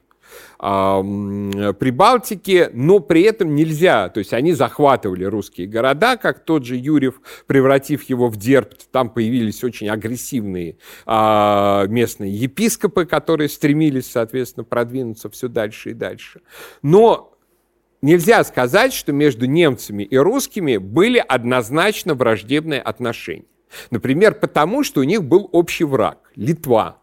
Прибалтики, 0.59 2.71
но 2.73 3.01
при 3.01 3.23
этом 3.23 3.55
нельзя, 3.55 4.09
то 4.09 4.19
есть 4.19 4.33
они 4.33 4.55
захватывали 4.55 5.25
русские 5.25 5.67
города, 5.67 6.17
как 6.17 6.45
тот 6.45 6.65
же 6.65 6.77
Юрьев, 6.77 7.21
превратив 7.47 8.05
его 8.05 8.29
в 8.29 8.37
Дербт, 8.37 8.89
там 8.91 9.11
появились 9.11 9.63
очень 9.63 9.91
агрессивные 9.91 10.79
а, 11.05 11.87
местные 11.89 12.33
епископы, 12.33 13.05
которые 13.05 13.49
стремились, 13.49 14.11
соответственно, 14.11 14.65
продвинуться 14.65 15.29
все 15.29 15.49
дальше 15.49 15.91
и 15.91 15.95
дальше. 15.95 16.41
Но 16.83 17.35
нельзя 18.01 18.43
сказать, 18.45 18.95
что 18.95 19.13
между 19.13 19.47
немцами 19.47 20.05
и 20.05 20.17
русскими 20.17 20.79
были 20.79 21.23
однозначно 21.27 22.15
враждебные 22.15 22.81
отношения. 22.81 23.45
Например, 23.91 24.35
потому 24.35 24.85
что 24.85 25.01
у 25.01 25.05
них 25.05 25.25
был 25.25 25.49
общий 25.53 25.85
враг– 25.85 26.31
Литва. 26.37 27.03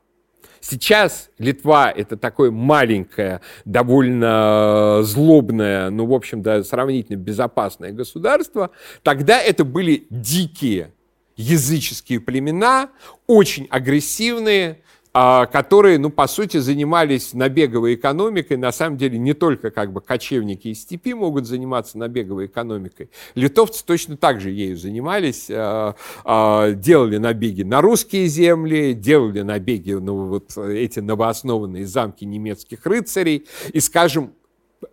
Сейчас 0.66 1.30
Литва– 1.40 1.92
это 1.96 2.16
такое 2.16 2.50
маленькое, 2.50 3.42
довольно 3.66 5.00
злобное, 5.04 5.90
ну, 5.90 6.06
в 6.06 6.14
общем, 6.14 6.42
да, 6.42 6.64
сравнительно 6.64 7.18
безопасное 7.18 7.92
государство. 7.92 8.72
Тогда 9.02 9.42
это 9.42 9.66
были 9.66 10.08
дикие 10.10 10.94
языческие 11.36 12.22
племена, 12.22 12.92
очень 13.28 13.68
агрессивные, 13.70 14.84
которые, 15.14 16.00
ну, 16.00 16.10
по 16.10 16.26
сути, 16.26 16.58
занимались 16.58 17.36
набеговой 17.36 17.94
экономикой. 17.94 18.58
На 18.58 18.72
самом 18.72 18.98
деле, 18.98 19.20
не 19.20 19.34
только 19.34 19.70
как 19.70 19.94
бы 19.94 20.02
кочевники 20.02 20.70
из 20.70 20.82
степи 20.82 21.14
могут 21.14 21.46
заниматься 21.46 22.00
набеговой 22.00 22.48
экономикой. 22.48 23.12
Литовцы 23.36 23.86
точно 23.86 24.18
так 24.18 24.42
же 24.42 24.50
ею 24.50 24.76
занимались, 24.76 25.48
а, 25.52 25.96
а, 26.26 26.72
делали 26.72 27.18
набеги 27.18 27.62
на 27.62 27.82
русские 27.82 28.26
земли, 28.26 28.94
делали 28.94 29.42
набеги 29.42 29.94
на 29.94 30.00
ну, 30.00 30.28
вот 30.30 30.58
эти 30.58 31.00
новооснованные 31.00 31.86
замки 31.86 32.26
немецких 32.26 32.84
рыцарей. 32.86 33.46
И, 33.72 33.80
скажем, 33.80 34.34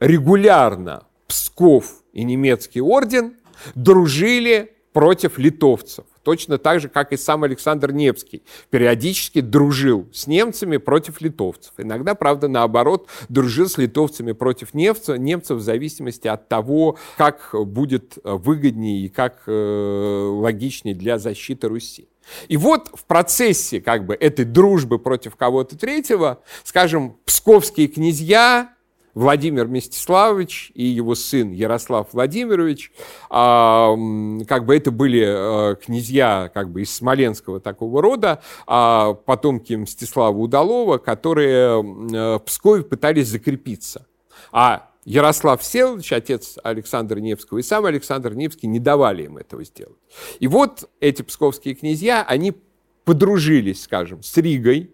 регулярно 0.00 1.04
Псков 1.26 2.02
и 2.12 2.24
немецкий 2.24 2.80
орден 2.80 3.36
дружили 3.74 4.72
против 4.92 5.38
литовцев. 5.38 6.04
Точно 6.22 6.58
так 6.58 6.80
же, 6.80 6.88
как 6.88 7.12
и 7.12 7.16
сам 7.16 7.44
Александр 7.44 7.92
Невский. 7.92 8.42
Периодически 8.70 9.40
дружил 9.40 10.08
с 10.12 10.26
немцами 10.26 10.76
против 10.76 11.20
литовцев. 11.20 11.72
Иногда, 11.78 12.14
правда, 12.14 12.48
наоборот, 12.48 13.08
дружил 13.28 13.68
с 13.68 13.78
литовцами 13.78 14.32
против 14.32 14.74
немцев, 14.74 15.18
немцев 15.18 15.58
в 15.58 15.62
зависимости 15.62 16.28
от 16.28 16.48
того, 16.48 16.98
как 17.16 17.50
будет 17.52 18.18
выгоднее 18.22 19.06
и 19.06 19.08
как 19.08 19.42
э, 19.46 20.28
логичнее 20.40 20.94
для 20.94 21.18
защиты 21.18 21.68
Руси. 21.68 22.08
И 22.48 22.56
вот 22.56 22.90
в 22.94 23.04
процессе 23.04 23.80
как 23.80 24.06
бы, 24.06 24.14
этой 24.14 24.44
дружбы 24.44 24.98
против 24.98 25.36
кого-то 25.36 25.76
третьего, 25.76 26.42
скажем, 26.64 27.16
псковские 27.24 27.88
князья 27.88 28.74
Владимир 29.20 29.68
Мстиславович 29.68 30.72
и 30.74 30.82
его 30.84 31.14
сын 31.14 31.52
Ярослав 31.52 32.08
Владимирович, 32.12 32.90
а, 33.28 33.94
как 34.48 34.64
бы 34.64 34.74
это 34.74 34.90
были 34.90 35.22
а, 35.26 35.74
князья 35.74 36.50
как 36.54 36.70
бы 36.70 36.80
из 36.80 36.94
смоленского 36.94 37.60
такого 37.60 38.00
рода, 38.00 38.40
а 38.66 39.12
потомки 39.12 39.74
Мстислава 39.74 40.34
Удалова, 40.34 40.96
которые 40.96 41.82
в 41.82 42.38
Пскове 42.46 42.82
пытались 42.82 43.28
закрепиться. 43.28 44.06
А 44.52 44.88
Ярослав 45.04 45.60
Всеволодович, 45.60 46.14
отец 46.14 46.58
Александра 46.62 47.20
Невского, 47.20 47.58
и 47.58 47.62
сам 47.62 47.84
Александр 47.84 48.32
Невский 48.32 48.68
не 48.68 48.78
давали 48.78 49.24
им 49.24 49.36
этого 49.36 49.64
сделать. 49.64 49.98
И 50.38 50.48
вот 50.48 50.88
эти 50.98 51.20
псковские 51.20 51.74
князья, 51.74 52.24
они 52.26 52.54
подружились, 53.04 53.82
скажем, 53.82 54.22
с 54.22 54.34
Ригой, 54.38 54.90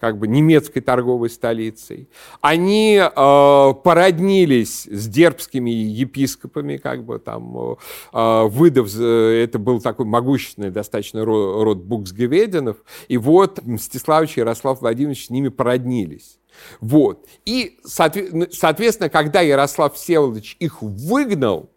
как 0.00 0.18
бы 0.18 0.26
немецкой 0.26 0.80
торговой 0.80 1.28
столицей. 1.28 2.08
Они 2.40 2.96
э, 2.96 3.74
породнились 3.84 4.84
с 4.90 5.06
дербскими 5.08 5.70
епископами, 5.70 6.78
как 6.78 7.04
бы 7.04 7.18
там 7.18 7.76
э, 8.12 8.44
выдав, 8.48 8.94
это 8.98 9.58
был 9.58 9.80
такой 9.80 10.06
могущественный 10.06 10.70
достаточно 10.70 11.24
род, 11.24 11.62
род 11.62 11.78
Буксгеведенов, 11.78 12.78
и 13.08 13.18
вот 13.18 13.62
Мстиславич 13.62 14.38
и 14.38 14.40
Ярослав 14.40 14.80
Владимирович 14.80 15.26
с 15.26 15.30
ними 15.30 15.48
породнились. 15.48 16.38
Вот. 16.80 17.26
И, 17.44 17.78
соответственно, 17.84 19.10
когда 19.10 19.40
Ярослав 19.42 19.94
Всеволодович 19.94 20.56
их 20.58 20.82
выгнал 20.82 21.70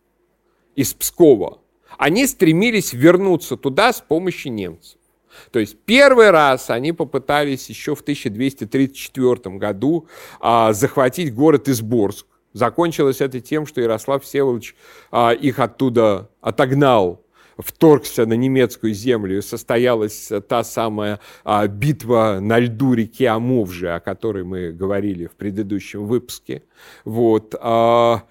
из 0.75 0.94
Пскова, 0.94 1.60
они 1.98 2.25
стремились 2.25 2.94
вернуться 2.94 3.58
туда 3.58 3.94
с 3.94 4.01
помощью 4.01 4.53
немцев. 4.53 4.98
То 5.52 5.60
есть 5.60 5.78
первый 5.86 6.30
раз 6.30 6.70
они 6.70 6.94
попытались 6.94 7.69
еще 7.69 7.96
в 7.96 8.02
1234 8.02 9.58
году 9.58 10.08
а, 10.39 10.74
захватить 10.74 11.34
город 11.34 11.69
Изборск. 11.69 12.28
Закончилось 12.54 13.22
это 13.22 13.41
тем, 13.41 13.65
что 13.65 13.82
Ярослав 13.82 14.24
Всеволодович 14.24 14.76
а, 15.12 15.32
их 15.32 15.60
оттуда 15.60 16.30
отогнал 16.41 17.24
вторгся 17.58 18.26
на 18.26 18.34
немецкую 18.34 18.93
землю, 18.93 19.41
состоялась 19.41 20.32
та 20.48 20.63
самая 20.63 21.19
а, 21.43 21.67
битва 21.67 22.39
на 22.41 22.60
льду 22.60 22.93
реки 22.93 23.26
Амовжи, 23.26 23.89
о 23.89 24.00
которой 24.00 24.43
мы 24.43 24.72
говорили 24.72 25.28
в 25.28 25.32
предыдущем 25.32 26.06
выпуске. 26.06 26.63
Вот. 27.06 27.56
А, 27.60 28.24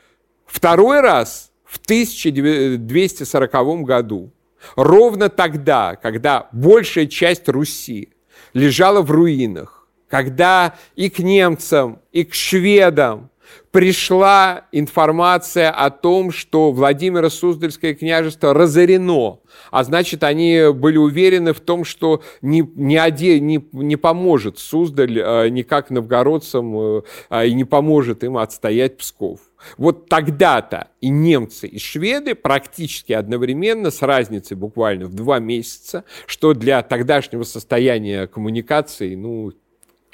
второй 0.46 1.00
раз 1.00 1.52
в 1.64 1.78
1240 1.78 3.84
году 3.84 4.32
Ровно 4.76 5.28
тогда, 5.28 5.96
когда 5.96 6.48
большая 6.52 7.06
часть 7.06 7.48
Руси 7.48 8.10
лежала 8.54 9.02
в 9.02 9.10
руинах, 9.10 9.86
когда 10.08 10.74
и 10.94 11.08
к 11.08 11.18
немцам, 11.18 12.00
и 12.12 12.24
к 12.24 12.34
шведам 12.34 13.30
пришла 13.70 14.66
информация 14.72 15.70
о 15.70 15.90
том, 15.90 16.30
что 16.30 16.72
Владимиро 16.72 17.28
Суздальское 17.28 17.94
княжество 17.94 18.52
разорено, 18.52 19.40
а 19.70 19.84
значит, 19.84 20.22
они 20.22 20.72
были 20.74 20.98
уверены 20.98 21.52
в 21.52 21.60
том, 21.60 21.84
что 21.84 22.22
не, 22.42 22.68
не, 22.74 22.98
один, 22.98 23.46
не, 23.46 23.68
не 23.72 23.96
поможет 23.96 24.58
Суздаль 24.58 25.18
э, 25.18 25.48
никак 25.48 25.90
новгородцам 25.90 27.02
э, 27.30 27.46
и 27.46 27.54
не 27.54 27.64
поможет 27.64 28.24
им 28.24 28.36
отстоять 28.36 28.98
Псков. 28.98 29.40
Вот 29.76 30.08
тогда-то 30.08 30.88
и 31.00 31.08
немцы, 31.08 31.66
и 31.66 31.78
шведы 31.78 32.34
практически 32.34 33.12
одновременно, 33.12 33.90
с 33.90 34.02
разницей 34.02 34.56
буквально 34.56 35.06
в 35.06 35.14
два 35.14 35.38
месяца, 35.38 36.04
что 36.26 36.54
для 36.54 36.82
тогдашнего 36.82 37.42
состояния 37.44 38.26
коммуникации, 38.26 39.14
ну, 39.14 39.52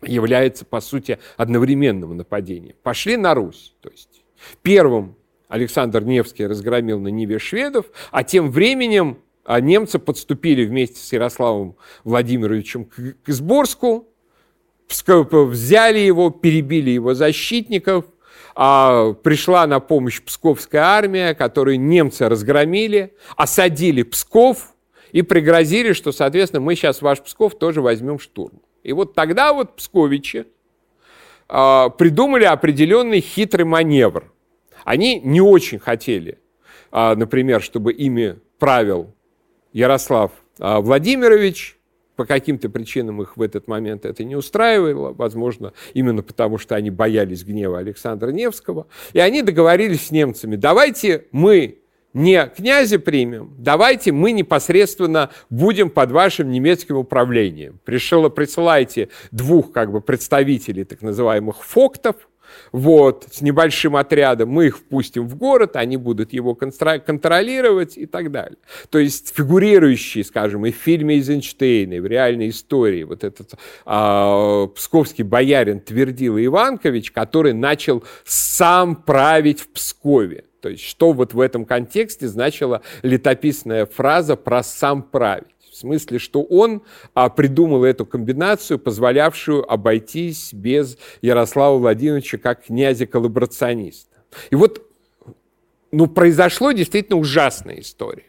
является, 0.02 0.64
по 0.64 0.80
сути, 0.80 1.18
одновременным 1.36 2.16
нападением. 2.16 2.76
Пошли 2.82 3.16
на 3.16 3.34
Русь. 3.34 3.74
То 3.80 3.90
есть 3.90 4.22
первым 4.62 5.16
Александр 5.48 6.04
Невский 6.04 6.46
разгромил 6.46 7.00
на 7.00 7.08
Ниве 7.08 7.38
шведов, 7.38 7.86
а 8.10 8.22
тем 8.22 8.50
временем 8.50 9.18
а, 9.44 9.60
немцы 9.60 9.98
подступили 9.98 10.64
вместе 10.64 11.00
с 11.00 11.12
Ярославом 11.12 11.76
Владимировичем 12.04 12.84
к 12.84 13.28
Изборску, 13.28 14.08
взяли 14.88 15.98
его, 15.98 16.30
перебили 16.30 16.90
его 16.90 17.14
защитников, 17.14 18.04
а, 18.60 19.12
пришла 19.12 19.68
на 19.68 19.78
помощь 19.78 20.20
Псковская 20.20 20.82
армия, 20.82 21.32
которую 21.32 21.78
немцы 21.78 22.28
разгромили, 22.28 23.14
осадили 23.36 24.02
Псков 24.02 24.74
и 25.12 25.22
пригрозили, 25.22 25.92
что, 25.92 26.10
соответственно, 26.10 26.60
мы 26.60 26.74
сейчас 26.74 27.00
ваш 27.00 27.22
Псков 27.22 27.56
тоже 27.56 27.82
возьмем 27.82 28.18
штурм. 28.18 28.60
И 28.82 28.92
вот 28.92 29.14
тогда 29.14 29.52
вот 29.52 29.76
псковичи 29.76 30.44
э, 31.48 31.90
придумали 31.96 32.46
определенный 32.46 33.20
хитрый 33.20 33.64
маневр. 33.64 34.24
Они 34.82 35.20
не 35.20 35.40
очень 35.40 35.78
хотели, 35.78 36.40
э, 36.90 37.14
например, 37.14 37.62
чтобы 37.62 37.92
ими 37.92 38.40
правил 38.58 39.14
Ярослав 39.72 40.32
Владимирович, 40.58 41.77
по 42.18 42.26
каким-то 42.26 42.68
причинам 42.68 43.22
их 43.22 43.36
в 43.36 43.42
этот 43.42 43.68
момент 43.68 44.04
это 44.04 44.24
не 44.24 44.34
устраивало, 44.34 45.12
возможно, 45.12 45.72
именно 45.94 46.20
потому, 46.24 46.58
что 46.58 46.74
они 46.74 46.90
боялись 46.90 47.44
гнева 47.44 47.78
Александра 47.78 48.32
Невского. 48.32 48.88
И 49.12 49.20
они 49.20 49.40
договорились 49.42 50.08
с 50.08 50.10
немцами, 50.10 50.56
давайте 50.56 51.26
мы 51.30 51.78
не 52.12 52.44
князя 52.48 52.98
примем, 52.98 53.54
давайте 53.56 54.10
мы 54.10 54.32
непосредственно 54.32 55.30
будем 55.48 55.90
под 55.90 56.10
вашим 56.10 56.50
немецким 56.50 56.96
управлением. 56.96 57.78
Пришло, 57.84 58.28
присылайте 58.30 59.10
двух 59.30 59.70
как 59.70 59.92
бы, 59.92 60.00
представителей 60.00 60.82
так 60.82 61.02
называемых 61.02 61.62
фоктов, 61.62 62.27
вот, 62.72 63.26
с 63.30 63.40
небольшим 63.40 63.96
отрядом, 63.96 64.50
мы 64.50 64.66
их 64.66 64.78
впустим 64.78 65.28
в 65.28 65.36
город, 65.36 65.76
они 65.76 65.96
будут 65.96 66.32
его 66.32 66.54
контролировать 66.54 67.96
и 67.96 68.06
так 68.06 68.30
далее. 68.30 68.58
То 68.90 68.98
есть 68.98 69.34
фигурирующий, 69.34 70.24
скажем, 70.24 70.66
и 70.66 70.72
в 70.72 70.76
фильме 70.76 71.16
Эйзенштейна, 71.16 71.94
и 71.94 72.00
в 72.00 72.06
реальной 72.06 72.50
истории, 72.50 73.04
вот 73.04 73.24
этот 73.24 73.54
а, 73.84 74.66
псковский 74.68 75.24
боярин 75.24 75.80
Твердила 75.80 76.44
Иванкович, 76.44 77.10
который 77.10 77.52
начал 77.52 78.04
сам 78.24 78.96
править 78.96 79.60
в 79.60 79.68
Пскове. 79.68 80.44
То 80.60 80.68
есть 80.68 80.84
что 80.84 81.12
вот 81.12 81.34
в 81.34 81.40
этом 81.40 81.64
контексте 81.64 82.26
значила 82.26 82.82
летописная 83.02 83.86
фраза 83.86 84.36
про 84.36 84.62
«сам 84.62 85.02
править». 85.02 85.57
В 85.78 85.80
смысле, 85.80 86.18
что 86.18 86.42
он 86.42 86.82
а, 87.14 87.28
придумал 87.28 87.84
эту 87.84 88.04
комбинацию, 88.04 88.80
позволявшую 88.80 89.70
обойтись 89.72 90.52
без 90.52 90.98
Ярослава 91.22 91.78
Владимировича 91.78 92.36
как 92.38 92.64
князя-коллаборациониста. 92.64 94.16
И 94.50 94.56
вот 94.56 94.82
ну, 95.92 96.08
произошло 96.08 96.72
действительно 96.72 97.16
ужасная 97.16 97.78
история, 97.78 98.24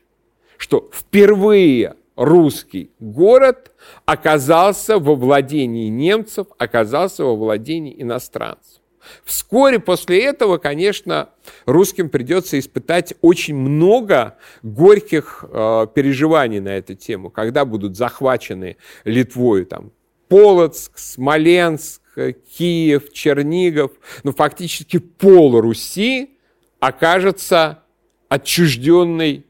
что 0.57 0.91
впервые 0.93 1.95
русский 2.15 2.91
город 2.99 3.71
оказался 4.05 4.99
во 4.99 5.15
владении 5.15 5.87
немцев, 5.87 6.45
оказался 6.59 7.23
во 7.23 7.35
владении 7.35 7.99
иностранцев. 7.99 8.78
Вскоре 9.23 9.79
после 9.79 10.23
этого, 10.23 10.57
конечно, 10.57 11.29
русским 11.65 12.09
придется 12.09 12.59
испытать 12.59 13.13
очень 13.21 13.55
много 13.55 14.37
горьких 14.63 15.45
э, 15.47 15.87
переживаний 15.93 16.59
на 16.59 16.69
эту 16.69 16.95
тему, 16.95 17.29
когда 17.29 17.65
будут 17.65 17.95
захвачены 17.97 18.77
Литвой 19.03 19.65
там, 19.65 19.91
Полоцк, 20.27 20.97
Смоленск, 20.97 22.01
Киев, 22.57 23.11
Чернигов, 23.13 23.91
ну, 24.23 24.31
фактически 24.31 24.99
пол 24.99 25.59
Руси 25.59 26.37
окажется 26.79 27.83
отчужденной 28.29 29.45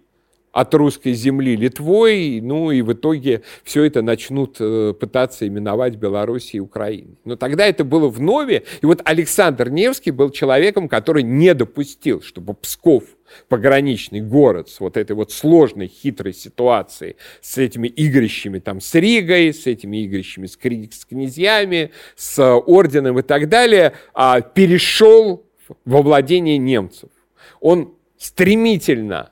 от 0.51 0.73
русской 0.73 1.13
земли 1.13 1.55
Литвой, 1.55 2.41
ну 2.41 2.71
и 2.71 2.81
в 2.81 2.93
итоге 2.93 3.43
все 3.63 3.83
это 3.83 4.01
начнут 4.01 4.57
э, 4.59 4.93
пытаться 4.99 5.47
именовать 5.47 5.95
Белоруссией 5.95 6.57
и 6.57 6.61
Украиной. 6.61 7.17
Но 7.25 7.35
тогда 7.35 7.65
это 7.67 7.83
было 7.83 8.07
в 8.07 8.19
нове, 8.19 8.63
и 8.81 8.85
вот 8.85 9.01
Александр 9.05 9.69
Невский 9.69 10.11
был 10.11 10.31
человеком, 10.31 10.87
который 10.87 11.23
не 11.23 11.53
допустил, 11.53 12.21
чтобы 12.21 12.53
Псков, 12.55 13.03
пограничный 13.47 14.21
город 14.21 14.69
с 14.69 14.79
вот 14.79 14.97
этой 14.97 15.15
вот 15.15 15.31
сложной, 15.31 15.87
хитрой 15.87 16.33
ситуацией, 16.33 17.15
с 17.41 17.57
этими 17.57 17.87
игрищами 17.87 18.59
там 18.59 18.81
с 18.81 18.95
Ригой, 18.95 19.53
с 19.53 19.67
этими 19.67 20.03
игрищами 20.03 20.47
с, 20.47 20.53
с 20.53 21.05
князьями, 21.05 21.91
с 22.15 22.43
орденом 22.43 23.19
и 23.19 23.21
так 23.21 23.49
далее, 23.49 23.93
а 24.13 24.41
перешел 24.41 25.45
во 25.85 26.01
владение 26.01 26.57
немцев. 26.57 27.09
Он 27.59 27.93
стремительно 28.17 29.31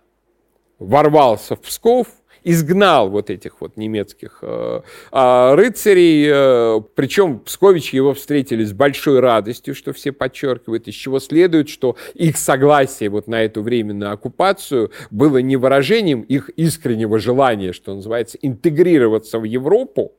ворвался 0.80 1.56
в 1.56 1.62
Псков, 1.62 2.08
изгнал 2.44 3.10
вот 3.10 3.30
этих 3.30 3.60
вот 3.60 3.76
немецких 3.76 4.40
э, 4.42 4.82
э, 5.12 5.54
рыцарей, 5.56 6.30
э, 6.32 6.82
причем 6.96 7.40
Псковичи 7.40 7.96
его 7.96 8.14
встретили 8.14 8.64
с 8.64 8.72
большой 8.72 9.20
радостью, 9.20 9.76
что 9.76 9.92
все 9.92 10.14
подчеркивают, 10.14 10.88
из 10.88 10.96
чего 10.96 11.20
следует, 11.20 11.68
что 11.68 11.98
их 12.14 12.38
согласие 12.38 13.10
вот 13.10 13.28
на 13.28 13.44
эту 13.44 13.62
временную 13.62 14.14
оккупацию 14.14 14.92
было 15.12 15.40
не 15.40 15.58
выражением 15.58 16.22
их 16.22 16.50
искреннего 16.50 17.20
желания, 17.20 17.74
что 17.74 17.94
называется, 17.94 18.38
интегрироваться 18.42 19.40
в 19.40 19.44
Европу, 19.44 20.14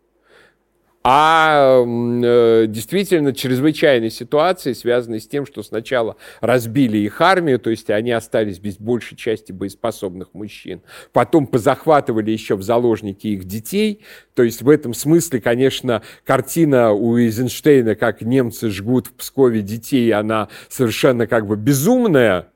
а 1.10 1.84
э, 1.86 2.66
действительно 2.68 3.32
чрезвычайной 3.32 4.10
ситуации, 4.10 4.74
связанной 4.74 5.20
с 5.20 5.26
тем, 5.26 5.46
что 5.46 5.62
сначала 5.62 6.16
разбили 6.42 6.98
их 6.98 7.22
армию, 7.22 7.58
то 7.58 7.70
есть 7.70 7.88
они 7.88 8.10
остались 8.12 8.58
без 8.58 8.76
большей 8.76 9.16
части 9.16 9.50
боеспособных 9.50 10.34
мужчин, 10.34 10.82
потом 11.14 11.46
позахватывали 11.46 12.30
еще 12.30 12.56
в 12.56 12.62
заложники 12.62 13.26
их 13.28 13.44
детей, 13.44 14.02
то 14.34 14.42
есть 14.42 14.60
в 14.60 14.68
этом 14.68 14.92
смысле, 14.92 15.40
конечно, 15.40 16.02
картина 16.26 16.92
у 16.92 17.16
Эйзенштейна, 17.16 17.94
как 17.94 18.20
немцы 18.20 18.68
жгут 18.68 19.06
в 19.06 19.14
Пскове 19.14 19.62
детей, 19.62 20.12
она 20.12 20.50
совершенно 20.68 21.26
как 21.26 21.46
бы 21.46 21.56
безумная, 21.56 22.48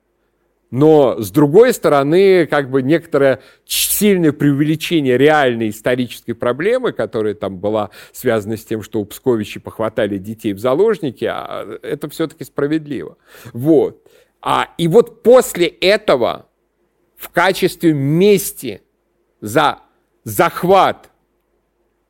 но, 0.73 1.21
с 1.21 1.31
другой 1.31 1.75
стороны, 1.75 2.47
как 2.47 2.71
бы 2.71 2.81
некоторое 2.83 3.41
сильное 3.67 4.33
преувеличение 4.33 5.19
реальной 5.19 5.69
исторической 5.69 6.33
проблемы, 6.33 6.93
которая 6.93 7.35
там 7.35 7.59
была 7.59 7.91
связана 8.13 8.57
с 8.57 8.65
тем, 8.65 8.83
что 8.83 8.99
у 9.01 9.05
Псковичи 9.05 9.61
похватали 9.61 10.17
детей 10.17 10.55
в 10.55 10.59
заложники, 10.59 11.27
а 11.27 11.79
это 11.83 12.09
все-таки 12.09 12.45
справедливо. 12.45 13.19
Вот. 13.53 14.03
А, 14.41 14.71
и 14.79 14.89
вот 14.89 15.23
после 15.23 15.67
этого 15.67 16.47
в 17.17 17.29
качестве 17.29 17.93
мести 17.93 18.81
за 19.43 19.81
захват 20.25 21.11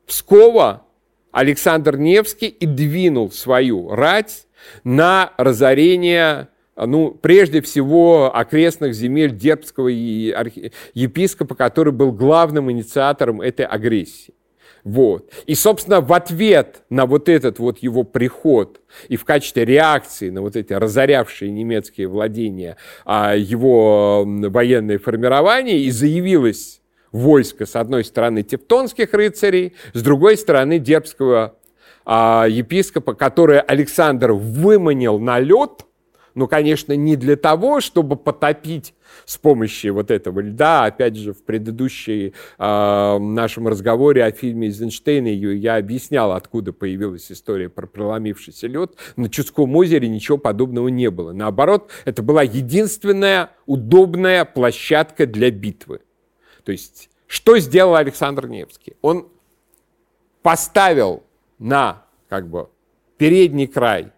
Пскова 0.07 0.87
Александр 1.33 1.97
Невский 1.97 2.47
и 2.47 2.65
двинул 2.65 3.29
свою 3.29 3.89
рать 3.89 4.47
на 4.85 5.33
разорение 5.35 6.47
ну, 6.75 7.11
прежде 7.11 7.61
всего, 7.61 8.35
окрестных 8.35 8.93
земель 8.93 9.35
Дербского 9.35 9.89
епископа, 9.89 11.55
который 11.55 11.93
был 11.93 12.11
главным 12.11 12.71
инициатором 12.71 13.41
этой 13.41 13.65
агрессии. 13.65 14.33
Вот. 14.83 15.31
И, 15.45 15.55
собственно, 15.55 16.01
в 16.01 16.11
ответ 16.11 16.83
на 16.89 17.05
вот 17.05 17.29
этот 17.29 17.57
вот 17.57 17.79
его 17.79 18.03
приход 18.03 18.81
и 19.07 19.15
в 19.15 19.23
качестве 19.23 19.63
реакции 19.63 20.29
на 20.29 20.41
вот 20.41 20.57
эти 20.57 20.73
разорявшие 20.73 21.51
немецкие 21.51 22.07
владения 22.07 22.75
а, 23.05 23.33
его 23.33 24.25
военное 24.25 24.99
формирование 24.99 25.79
и 25.79 25.89
заявилось 25.89 26.81
войско, 27.13 27.65
с 27.65 27.77
одной 27.77 28.03
стороны, 28.03 28.43
тевтонских 28.43 29.13
рыцарей, 29.13 29.73
с 29.93 30.01
другой 30.01 30.35
стороны, 30.35 30.79
дербского 30.79 31.55
а, 32.03 32.45
епископа, 32.49 33.13
который 33.13 33.61
Александр 33.61 34.33
выманил 34.33 35.17
на 35.17 35.39
лед– 35.39 35.85
но, 36.35 36.47
конечно, 36.47 36.93
не 36.93 37.15
для 37.15 37.35
того, 37.35 37.81
чтобы 37.81 38.15
потопить 38.15 38.93
с 39.25 39.37
помощью 39.37 39.93
вот 39.93 40.11
этого 40.11 40.39
льда. 40.39 40.85
Опять 40.85 41.15
же, 41.15 41.33
в 41.33 41.43
предыдущей 41.43 42.33
э, 42.57 43.17
нашем 43.19 43.67
разговоре 43.67 44.23
о 44.23 44.31
фильме 44.31 44.67
Эйзенштейна 44.67 45.27
я 45.27 45.75
объяснял, 45.75 46.31
откуда 46.31 46.73
появилась 46.73 47.31
история 47.31 47.69
про 47.69 47.87
проломившийся 47.87 48.67
лед. 48.67 48.95
На 49.15 49.29
Чудском 49.29 49.75
озере 49.75 50.07
ничего 50.07 50.37
подобного 50.37 50.87
не 50.87 51.09
было. 51.09 51.31
Наоборот, 51.31 51.91
это 52.05 52.23
была 52.23 52.43
единственная 52.43 53.51
удобная 53.65 54.45
площадка 54.45 55.25
для 55.25 55.51
битвы. 55.51 56.01
То 56.63 56.71
есть, 56.71 57.09
что 57.27 57.57
сделал 57.59 57.95
Александр 57.95 58.47
Невский? 58.47 58.95
Он 59.01 59.27
поставил 60.41 61.23
на 61.59 62.05
как 62.29 62.49
бы 62.49 62.69
передний 63.17 63.67
край 63.67 64.11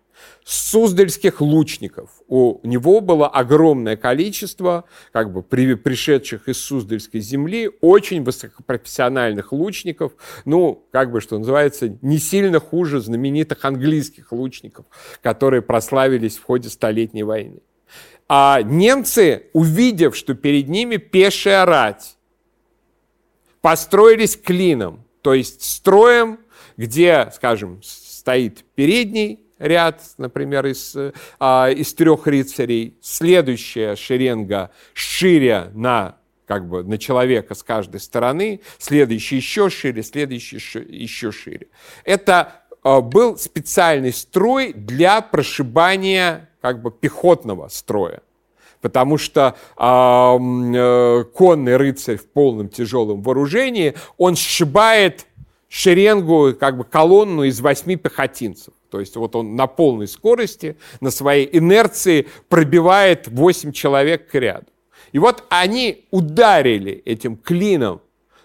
суздальских 0.46 1.42
лучников. 1.42 2.10
У 2.28 2.60
него 2.64 3.02
было 3.02 3.28
огромное 3.28 3.98
количество 3.98 4.86
как 5.12 5.34
бы 5.34 5.42
пришедших 5.42 6.48
из 6.48 6.58
Суздальской 6.60 7.20
земли, 7.20 7.72
очень 7.82 8.24
высокопрофессиональных 8.24 9.52
лучников, 9.52 10.14
ну, 10.46 10.86
как 10.92 11.12
бы, 11.12 11.20
что 11.20 11.40
называется, 11.40 11.98
не 12.02 12.20
сильно 12.20 12.60
хуже 12.60 13.02
знаменитых 13.02 13.66
английских 13.66 14.32
лучников, 14.32 14.86
которые 15.22 15.62
прославились 15.62 16.38
в 16.38 16.44
ходе 16.44 16.70
Столетней 16.70 17.24
войны. 17.24 17.60
А 18.28 18.62
немцы, 18.62 19.48
увидев, 19.54 20.16
что 20.16 20.34
перед 20.34 20.68
ними 20.68 20.98
пешая 20.98 21.66
рать, 21.66 22.18
построились 23.62 24.38
клином, 24.38 25.06
то 25.22 25.34
есть 25.34 25.64
строем, 25.64 26.40
где, 26.78 27.32
скажем, 27.34 27.82
стоит 27.84 28.64
передний 28.76 29.45
ряд, 29.60 30.02
например, 30.18 30.66
из, 30.66 30.96
а, 31.40 31.70
из 31.70 31.94
трех 31.94 32.28
рыцарей. 32.28 32.98
Следующая 33.02 33.96
шеренга 33.96 34.72
шире 34.94 35.72
на 35.74 36.18
как 36.46 36.68
бы 36.70 36.84
на 36.84 37.00
человека 37.00 37.56
с 37.56 37.64
каждой 37.64 38.00
стороны, 38.00 38.62
следующий 38.78 39.38
еще 39.38 39.70
шире, 39.72 40.04
следующий 40.04 40.58
еще 40.58 41.32
шире. 41.32 41.68
Это 42.04 42.62
а, 42.84 43.02
был 43.02 43.38
специальный 43.38 44.14
строй 44.14 44.72
для 44.72 45.22
прошибания 45.22 46.50
как 46.62 46.82
бы 46.82 46.92
пехотного 46.92 47.68
строя. 47.68 48.22
Потому 48.82 49.18
что 49.18 49.56
э, 49.78 51.24
конный 51.34 51.76
рыцарь 51.76 52.18
в 52.18 52.28
полном 52.28 52.70
тяжелом 52.70 53.24
вооружении, 53.24 53.96
он 54.20 54.36
сшибает 54.36 55.26
шеренгу, 55.68 56.54
как 56.60 56.78
бы 56.78 56.84
колонну 56.84 57.46
из 57.46 57.60
восьми 57.62 57.96
пехотинцев. 57.96 58.75
То 58.96 59.02
есть 59.02 59.18
вот 59.18 59.36
он 59.36 59.58
на 59.58 59.68
полной 59.68 60.08
скорости, 60.08 60.78
на 61.02 61.12
своей 61.12 61.50
инерции 61.52 62.28
пробивает 62.48 63.28
8 63.28 63.74
человек 63.74 64.30
к 64.32 64.36
ряду. 64.36 64.68
И 65.12 65.20
вот 65.20 65.44
они 65.50 66.06
ударили 66.12 67.02
этим 67.04 67.36
клином 67.36 68.00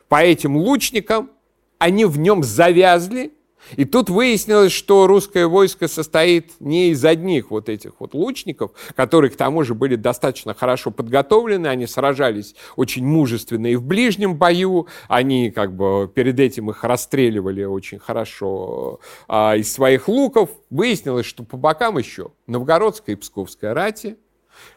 по 0.09 0.25
этим 0.25 0.57
лучникам, 0.57 1.31
они 1.79 2.05
в 2.05 2.19
нем 2.19 2.43
завязли, 2.43 3.33
и 3.77 3.85
тут 3.85 4.11
выяснилось, 4.11 4.73
что 4.73 5.07
русское 5.07 5.47
войско 5.47 5.89
состоит 5.89 6.53
не 6.61 6.91
из 6.91 7.05
одних 7.05 7.51
вот 7.51 7.69
этих 7.69 7.93
вот 7.99 8.15
лучников, 8.15 8.73
которые 8.95 9.31
к 9.31 9.37
тому 9.37 9.65
же 9.65 9.75
были 9.75 9.97
достаточно 9.97 10.55
хорошо 10.55 10.91
подготовлены, 10.91 11.67
они 11.69 11.87
сражались 11.87 12.55
очень 12.77 13.07
мужественно 13.07 13.67
и 13.69 13.77
в 13.77 13.83
ближнем 13.83 14.37
бою, 14.37 14.87
они 15.09 15.51
как 15.51 15.75
бы 15.75 16.11
перед 16.13 16.41
этим 16.41 16.71
их 16.71 16.85
расстреливали 16.85 17.65
очень 17.65 17.99
хорошо 17.99 19.01
а, 19.29 19.57
из 19.57 19.73
своих 19.73 20.09
луков. 20.09 20.51
Выяснилось, 20.71 21.27
что 21.27 21.45
по 21.45 21.57
бокам 21.57 21.99
еще 21.99 22.33
новгородская 22.47 23.17
и 23.17 23.19
псковская 23.19 23.75
рати, 23.75 24.17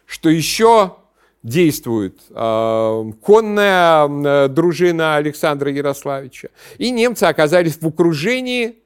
что 0.05 0.29
еще 0.29 0.95
действует 1.43 2.19
э, 2.29 3.11
конная 3.21 4.07
э, 4.07 4.47
дружина 4.47 5.17
Александра 5.17 5.69
Ярославича. 5.71 6.49
И 6.77 6.89
немцы 6.89 7.25
оказались 7.25 7.77
в 7.79 7.85
окружении, 7.85 8.79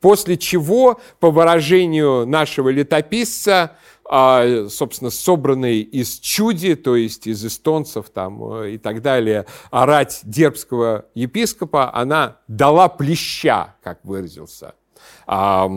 после 0.00 0.36
чего, 0.36 1.00
по 1.20 1.30
выражению 1.30 2.26
нашего 2.26 2.68
летописца, 2.68 3.76
э, 4.10 4.66
собственно, 4.68 5.10
собранный 5.10 5.80
из 5.80 6.18
чуди, 6.18 6.74
то 6.74 6.96
есть 6.96 7.28
из 7.28 7.46
эстонцев 7.46 8.10
там, 8.10 8.62
э, 8.62 8.72
и 8.72 8.78
так 8.78 9.02
далее, 9.02 9.46
орать 9.70 10.20
дербского 10.24 11.06
епископа, 11.14 11.94
она 11.94 12.38
дала 12.48 12.88
плеща, 12.88 13.76
как 13.84 14.04
выразился 14.04 14.74
э, 15.28 15.68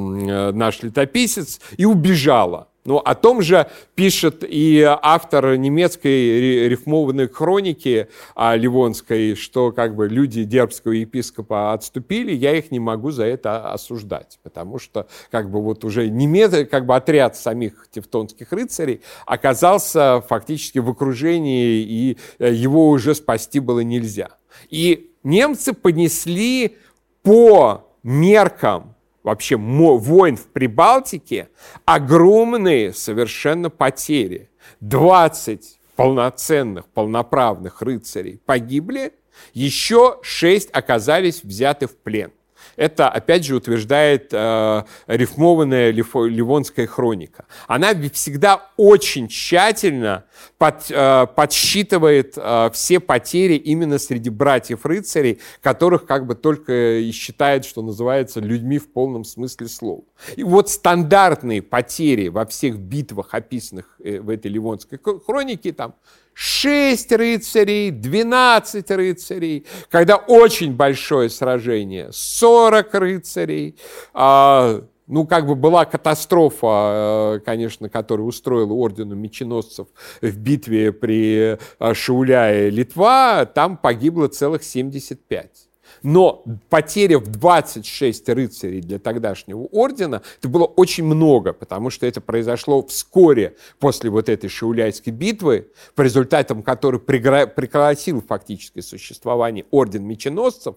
наш 0.51 0.81
летописец, 0.81 1.61
и 1.77 1.85
убежала. 1.85 2.69
Ну, 2.85 2.97
о 2.97 3.15
том 3.15 3.41
же 3.41 3.67
пишет 3.95 4.43
и 4.45 4.81
автор 4.83 5.55
немецкой 5.55 6.67
рифмованной 6.67 7.29
хроники 7.29 8.09
а, 8.35 8.57
Ливонской, 8.57 9.35
что 9.35 9.71
как 9.71 9.95
бы 9.95 10.09
люди 10.09 10.43
дербского 10.43 10.91
епископа 10.91 11.71
отступили, 11.71 12.33
я 12.33 12.57
их 12.57 12.71
не 12.71 12.79
могу 12.79 13.11
за 13.11 13.23
это 13.23 13.71
осуждать, 13.71 14.37
потому 14.43 14.79
что 14.79 15.07
как 15.31 15.49
бы 15.49 15.61
вот 15.61 15.85
уже 15.85 16.09
немец, 16.09 16.67
как 16.69 16.85
бы 16.85 16.95
отряд 16.95 17.37
самих 17.37 17.87
тевтонских 17.89 18.51
рыцарей 18.51 19.01
оказался 19.25 20.21
фактически 20.27 20.79
в 20.79 20.89
окружении, 20.89 21.81
и 21.81 22.17
э, 22.39 22.53
его 22.53 22.89
уже 22.89 23.15
спасти 23.15 23.61
было 23.61 23.79
нельзя. 23.79 24.37
И 24.69 25.11
немцы 25.23 25.71
понесли 25.71 26.75
по 27.21 27.87
меркам 28.03 28.95
вообще 29.23 29.57
войн 29.57 30.37
в 30.37 30.47
Прибалтике 30.47 31.49
огромные 31.85 32.93
совершенно 32.93 33.69
потери. 33.69 34.49
20 34.81 35.79
полноценных, 35.95 36.85
полноправных 36.87 37.81
рыцарей 37.81 38.39
погибли, 38.45 39.13
еще 39.53 40.19
6 40.21 40.69
оказались 40.71 41.43
взяты 41.43 41.87
в 41.87 41.97
плен. 41.97 42.31
Это, 42.75 43.09
опять 43.09 43.45
же, 43.45 43.55
утверждает 43.55 44.29
э, 44.31 44.83
рифмованная 45.07 45.91
Ливонская 45.91 46.87
хроника. 46.87 47.45
Она 47.67 47.93
всегда 48.11 48.69
очень 48.77 49.27
тщательно 49.27 50.25
под, 50.57 50.89
э, 50.89 51.27
подсчитывает 51.35 52.33
э, 52.37 52.69
все 52.73 52.99
потери 52.99 53.55
именно 53.55 53.99
среди 53.99 54.29
братьев-рыцарей, 54.29 55.39
которых 55.61 56.05
как 56.05 56.25
бы 56.25 56.35
только 56.35 56.99
и 56.99 57.11
считает, 57.11 57.65
что 57.65 57.81
называется, 57.81 58.39
людьми 58.39 58.79
в 58.79 58.91
полном 58.91 59.23
смысле 59.23 59.67
слова. 59.67 60.03
И 60.35 60.43
вот 60.43 60.69
стандартные 60.69 61.61
потери 61.61 62.29
во 62.29 62.45
всех 62.45 62.77
битвах, 62.77 63.33
описанных 63.33 63.95
э, 64.03 64.19
в 64.19 64.29
этой 64.29 64.51
Ливонской 64.51 64.99
хронике, 65.25 65.73
там 65.73 65.95
6 66.33 67.11
рыцарей, 67.13 67.91
12 67.91 68.91
рыцарей, 68.91 69.65
когда 69.89 70.17
очень 70.17 70.73
большое 70.73 71.29
сражение, 71.29 72.09
40 72.11 72.93
рыцарей, 72.95 73.77
а, 74.13 74.83
ну, 75.07 75.27
как 75.27 75.47
бы 75.47 75.55
была 75.55 75.85
катастрофа, 75.85 77.35
э, 77.35 77.39
конечно, 77.45 77.89
которую 77.89 78.27
устроила 78.27 78.73
ордену 78.73 79.15
меченосцев 79.15 79.87
в 80.21 80.37
битве 80.37 80.91
при 80.91 81.57
э, 81.57 81.93
Шауляе 81.93 82.69
Литва, 82.69 83.45
там 83.45 83.77
погибло 83.77 84.27
целых 84.27 84.63
75. 84.63 85.67
Но 86.03 86.43
потеря 86.69 87.17
в 87.17 87.27
26 87.27 88.29
рыцарей 88.29 88.81
для 88.81 88.99
тогдашнего 88.99 89.63
ордена, 89.71 90.21
это 90.37 90.49
было 90.49 90.65
очень 90.65 91.05
много, 91.05 91.53
потому 91.53 91.89
что 91.89 92.05
это 92.05 92.19
произошло 92.19 92.85
вскоре 92.85 93.55
после 93.79 94.09
вот 94.09 94.27
этой 94.27 94.49
Шауляйской 94.49 95.13
битвы, 95.13 95.69
по 95.95 96.01
результатам 96.01 96.61
которой 96.61 96.99
прекратил 96.99 98.21
фактическое 98.21 98.83
существование 98.83 99.65
орден 99.71 100.03
меченосцев, 100.03 100.75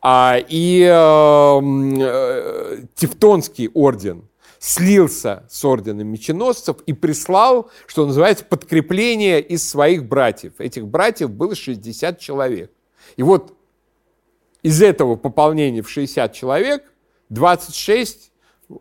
а, 0.00 0.38
и 0.48 0.82
э, 0.82 1.60
э, 2.00 2.82
Тевтонский 2.94 3.68
орден 3.72 4.28
слился 4.58 5.44
с 5.50 5.64
орденом 5.64 6.08
меченосцев 6.08 6.76
и 6.86 6.92
прислал, 6.92 7.70
что 7.86 8.06
называется, 8.06 8.44
подкрепление 8.44 9.40
из 9.40 9.68
своих 9.68 10.04
братьев. 10.04 10.52
Этих 10.58 10.86
братьев 10.86 11.30
было 11.30 11.54
60 11.54 12.18
человек. 12.18 12.70
И 13.16 13.22
вот 13.22 13.56
из 14.62 14.82
этого 14.82 15.16
пополнения 15.16 15.82
в 15.82 15.90
60 15.90 16.32
человек 16.32 16.92
26 17.30 18.32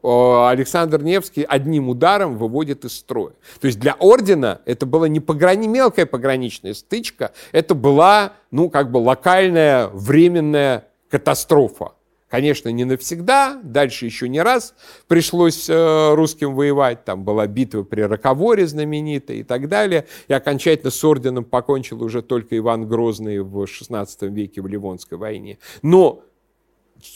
Александр 0.03 1.03
Невский 1.03 1.43
одним 1.43 1.89
ударом 1.89 2.37
выводит 2.37 2.85
из 2.85 2.97
строя. 2.97 3.33
То 3.59 3.67
есть 3.67 3.79
для 3.79 3.93
ордена 3.93 4.61
это 4.65 4.85
была 4.85 5.07
не 5.09 5.19
пограни, 5.19 5.67
мелкая 5.67 6.05
пограничная 6.05 6.73
стычка, 6.73 7.33
это 7.51 7.75
была, 7.75 8.33
ну, 8.51 8.69
как 8.69 8.89
бы 8.91 8.97
локальная, 8.97 9.87
временная 9.87 10.87
катастрофа. 11.09 11.91
Конечно, 12.31 12.69
не 12.69 12.85
навсегда, 12.85 13.59
дальше 13.61 14.05
еще 14.05 14.29
не 14.29 14.41
раз 14.41 14.73
пришлось 15.09 15.69
э, 15.69 16.13
русским 16.13 16.55
воевать, 16.55 17.03
там 17.03 17.25
была 17.25 17.45
битва 17.45 17.83
при 17.83 17.99
Роковоре 18.01 18.65
знаменитая 18.67 19.37
и 19.37 19.43
так 19.43 19.67
далее, 19.67 20.07
и 20.29 20.33
окончательно 20.33 20.91
с 20.91 21.03
орденом 21.03 21.43
покончил 21.43 22.01
уже 22.01 22.21
только 22.21 22.57
Иван 22.57 22.87
Грозный 22.87 23.39
в 23.39 23.63
XVI 23.63 24.07
веке 24.29 24.61
в 24.61 24.67
Ливонской 24.67 25.17
войне. 25.17 25.59
Но 25.81 26.23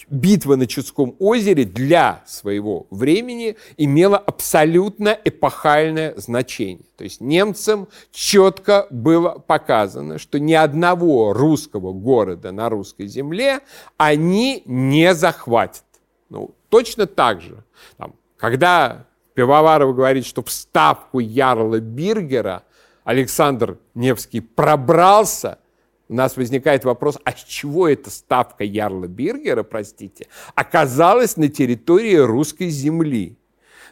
битва 0.09 0.55
на 0.55 0.67
Чудском 0.67 1.15
озере 1.19 1.65
для 1.65 2.23
своего 2.25 2.87
времени 2.89 3.57
имела 3.77 4.17
абсолютно 4.17 5.17
эпохальное 5.23 6.13
значение. 6.17 6.85
То 6.97 7.03
есть 7.03 7.21
немцам 7.21 7.87
четко 8.11 8.87
было 8.89 9.39
показано, 9.39 10.17
что 10.17 10.39
ни 10.39 10.53
одного 10.53 11.33
русского 11.33 11.93
города 11.93 12.51
на 12.51 12.69
русской 12.69 13.07
земле 13.07 13.59
они 13.97 14.63
не 14.65 15.13
захватят. 15.13 15.83
Ну, 16.29 16.55
точно 16.69 17.05
так 17.05 17.41
же, 17.41 17.63
там, 17.97 18.15
когда 18.37 19.05
Пивоваров 19.33 19.95
говорит, 19.95 20.25
что 20.25 20.41
в 20.43 20.51
ставку 20.51 21.19
Ярла 21.19 21.79
Биргера 21.79 22.63
Александр 23.03 23.77
Невский 23.93 24.39
пробрался– 24.41 25.59
у 26.07 26.13
нас 26.13 26.37
возникает 26.37 26.85
вопрос, 26.85 27.17
а 27.23 27.31
с 27.31 27.43
чего 27.43 27.87
эта 27.87 28.09
ставка 28.09 28.63
Ярла 28.63 29.07
Биргера, 29.07 29.63
простите, 29.63 30.27
оказалась 30.53 31.37
на 31.37 31.47
территории 31.47 32.15
русской 32.15 32.69
земли, 32.69 33.37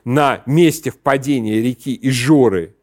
на 0.05 0.43
месте 0.45 0.91
впадения 0.91 1.61
реки 1.61 1.97
Ижоры 2.01 2.75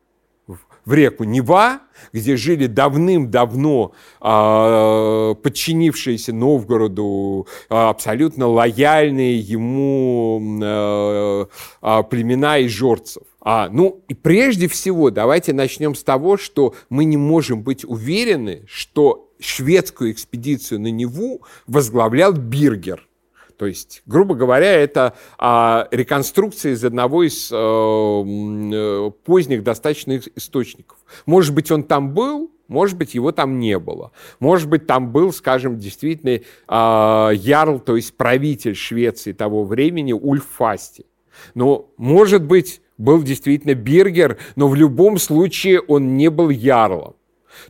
в 0.85 0.95
реку 0.95 1.25
Нева, 1.25 1.81
где 2.13 2.37
жили 2.37 2.67
давным-давно 2.67 3.93
э, 4.21 5.35
подчинившиеся 5.43 6.33
Новгороду 6.33 7.47
э, 7.69 7.75
абсолютно 7.75 8.49
лояльные 8.49 9.39
ему 9.39 10.41
э, 10.63 11.47
э, 11.83 12.03
племена 12.11 12.65
ижорцев. 12.65 13.23
А, 13.41 13.69
ну 13.71 14.03
и 14.09 14.15
прежде 14.15 14.69
всего 14.69 15.11
давайте 15.11 15.53
начнем 15.53 15.95
с 15.95 16.03
того, 16.03 16.37
что 16.37 16.75
мы 16.89 17.05
не 17.05 17.17
можем 17.17 17.63
быть 17.63 17.85
уверены, 17.85 18.65
что 18.67 19.31
шведскую 19.41 20.13
экспедицию 20.13 20.81
на 20.81 20.91
Неву 20.91 21.43
возглавлял 21.67 22.33
Биргер. 22.33 23.07
То 23.57 23.67
есть, 23.67 24.03
грубо 24.07 24.35
говоря, 24.35 24.73
это 24.73 25.15
а, 25.39 25.87
реконструкция 25.91 26.73
из 26.73 26.83
одного 26.85 27.25
из 27.25 27.51
а, 27.53 29.11
поздних 29.25 29.63
достаточно 29.63 30.19
источников. 30.35 30.99
Может 31.27 31.55
быть, 31.55 31.71
он 31.71 31.83
там 31.83 32.15
был, 32.15 32.51
может 32.69 32.97
быть, 32.97 33.15
его 33.15 33.33
там 33.33 33.59
не 33.59 33.79
было. 33.79 34.13
Может 34.39 34.69
быть, 34.69 34.87
там 34.87 35.11
был, 35.11 35.33
скажем, 35.33 35.79
действительно 35.81 36.31
э, 36.31 37.35
ярл, 37.35 37.81
то 37.81 37.97
есть 37.97 38.17
правитель 38.17 38.77
Швеции 38.77 39.33
того 39.33 39.65
времени 39.65 40.13
Ульф. 40.13 40.61
Но, 41.55 41.91
может 41.97 42.45
быть, 42.45 42.81
был 43.01 43.23
действительно 43.23 43.75
Биргер, 43.75 44.39
но 44.57 44.69
в 44.69 44.75
любом 44.75 45.19
случае 45.19 45.81
он 45.81 46.17
не 46.17 46.29
был 46.29 46.51
ярлом. 46.51 47.15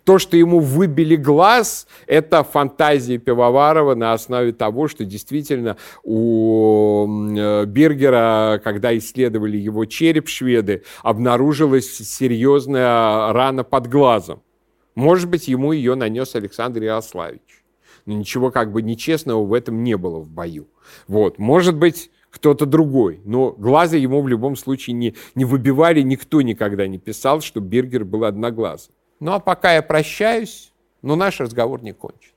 То, 0.04 0.18
что 0.18 0.36
ему 0.36 0.60
выбили 0.60 1.16
глаз, 1.16 1.86
это 2.06 2.44
фантазия 2.44 3.18
Пивоварова 3.18 3.94
на 3.94 4.12
основе 4.12 4.52
того, 4.52 4.88
что 4.88 5.04
действительно 5.04 5.76
у 6.04 7.06
э, 7.36 7.64
Бергера, 7.64 8.60
когда 8.62 8.96
исследовали 8.96 9.56
его 9.56 9.86
череп 9.86 10.28
шведы, 10.28 10.84
обнаружилась 11.02 11.96
серьезная 11.96 13.32
рана 13.32 13.64
под 13.64 13.88
глазом. 13.88 14.42
Может 14.94 15.28
быть, 15.28 15.48
ему 15.48 15.72
ее 15.72 15.94
нанес 15.94 16.34
Александр 16.34 16.82
Ярославич. 16.82 17.64
Но 18.06 18.14
ничего 18.14 18.50
как 18.50 18.72
бы 18.72 18.82
нечестного 18.82 19.44
в 19.44 19.52
этом 19.52 19.82
не 19.82 19.96
было 19.96 20.18
в 20.18 20.28
бою. 20.28 20.68
Вот. 21.08 21.38
Может 21.38 21.76
быть, 21.76 22.10
кто-то 22.30 22.66
другой. 22.66 23.20
Но 23.24 23.52
глаза 23.52 23.96
ему 23.96 24.22
в 24.22 24.28
любом 24.28 24.56
случае 24.56 24.94
не, 24.94 25.14
не 25.34 25.44
выбивали, 25.44 26.00
никто 26.02 26.40
никогда 26.42 26.86
не 26.86 26.98
писал, 26.98 27.40
что 27.40 27.60
Бергер 27.60 28.04
был 28.04 28.24
одноглазым. 28.24 28.94
Ну 29.18 29.32
а 29.32 29.40
пока 29.40 29.74
я 29.74 29.82
прощаюсь, 29.82 30.72
но 31.02 31.16
наш 31.16 31.40
разговор 31.40 31.82
не 31.82 31.92
кончен. 31.92 32.29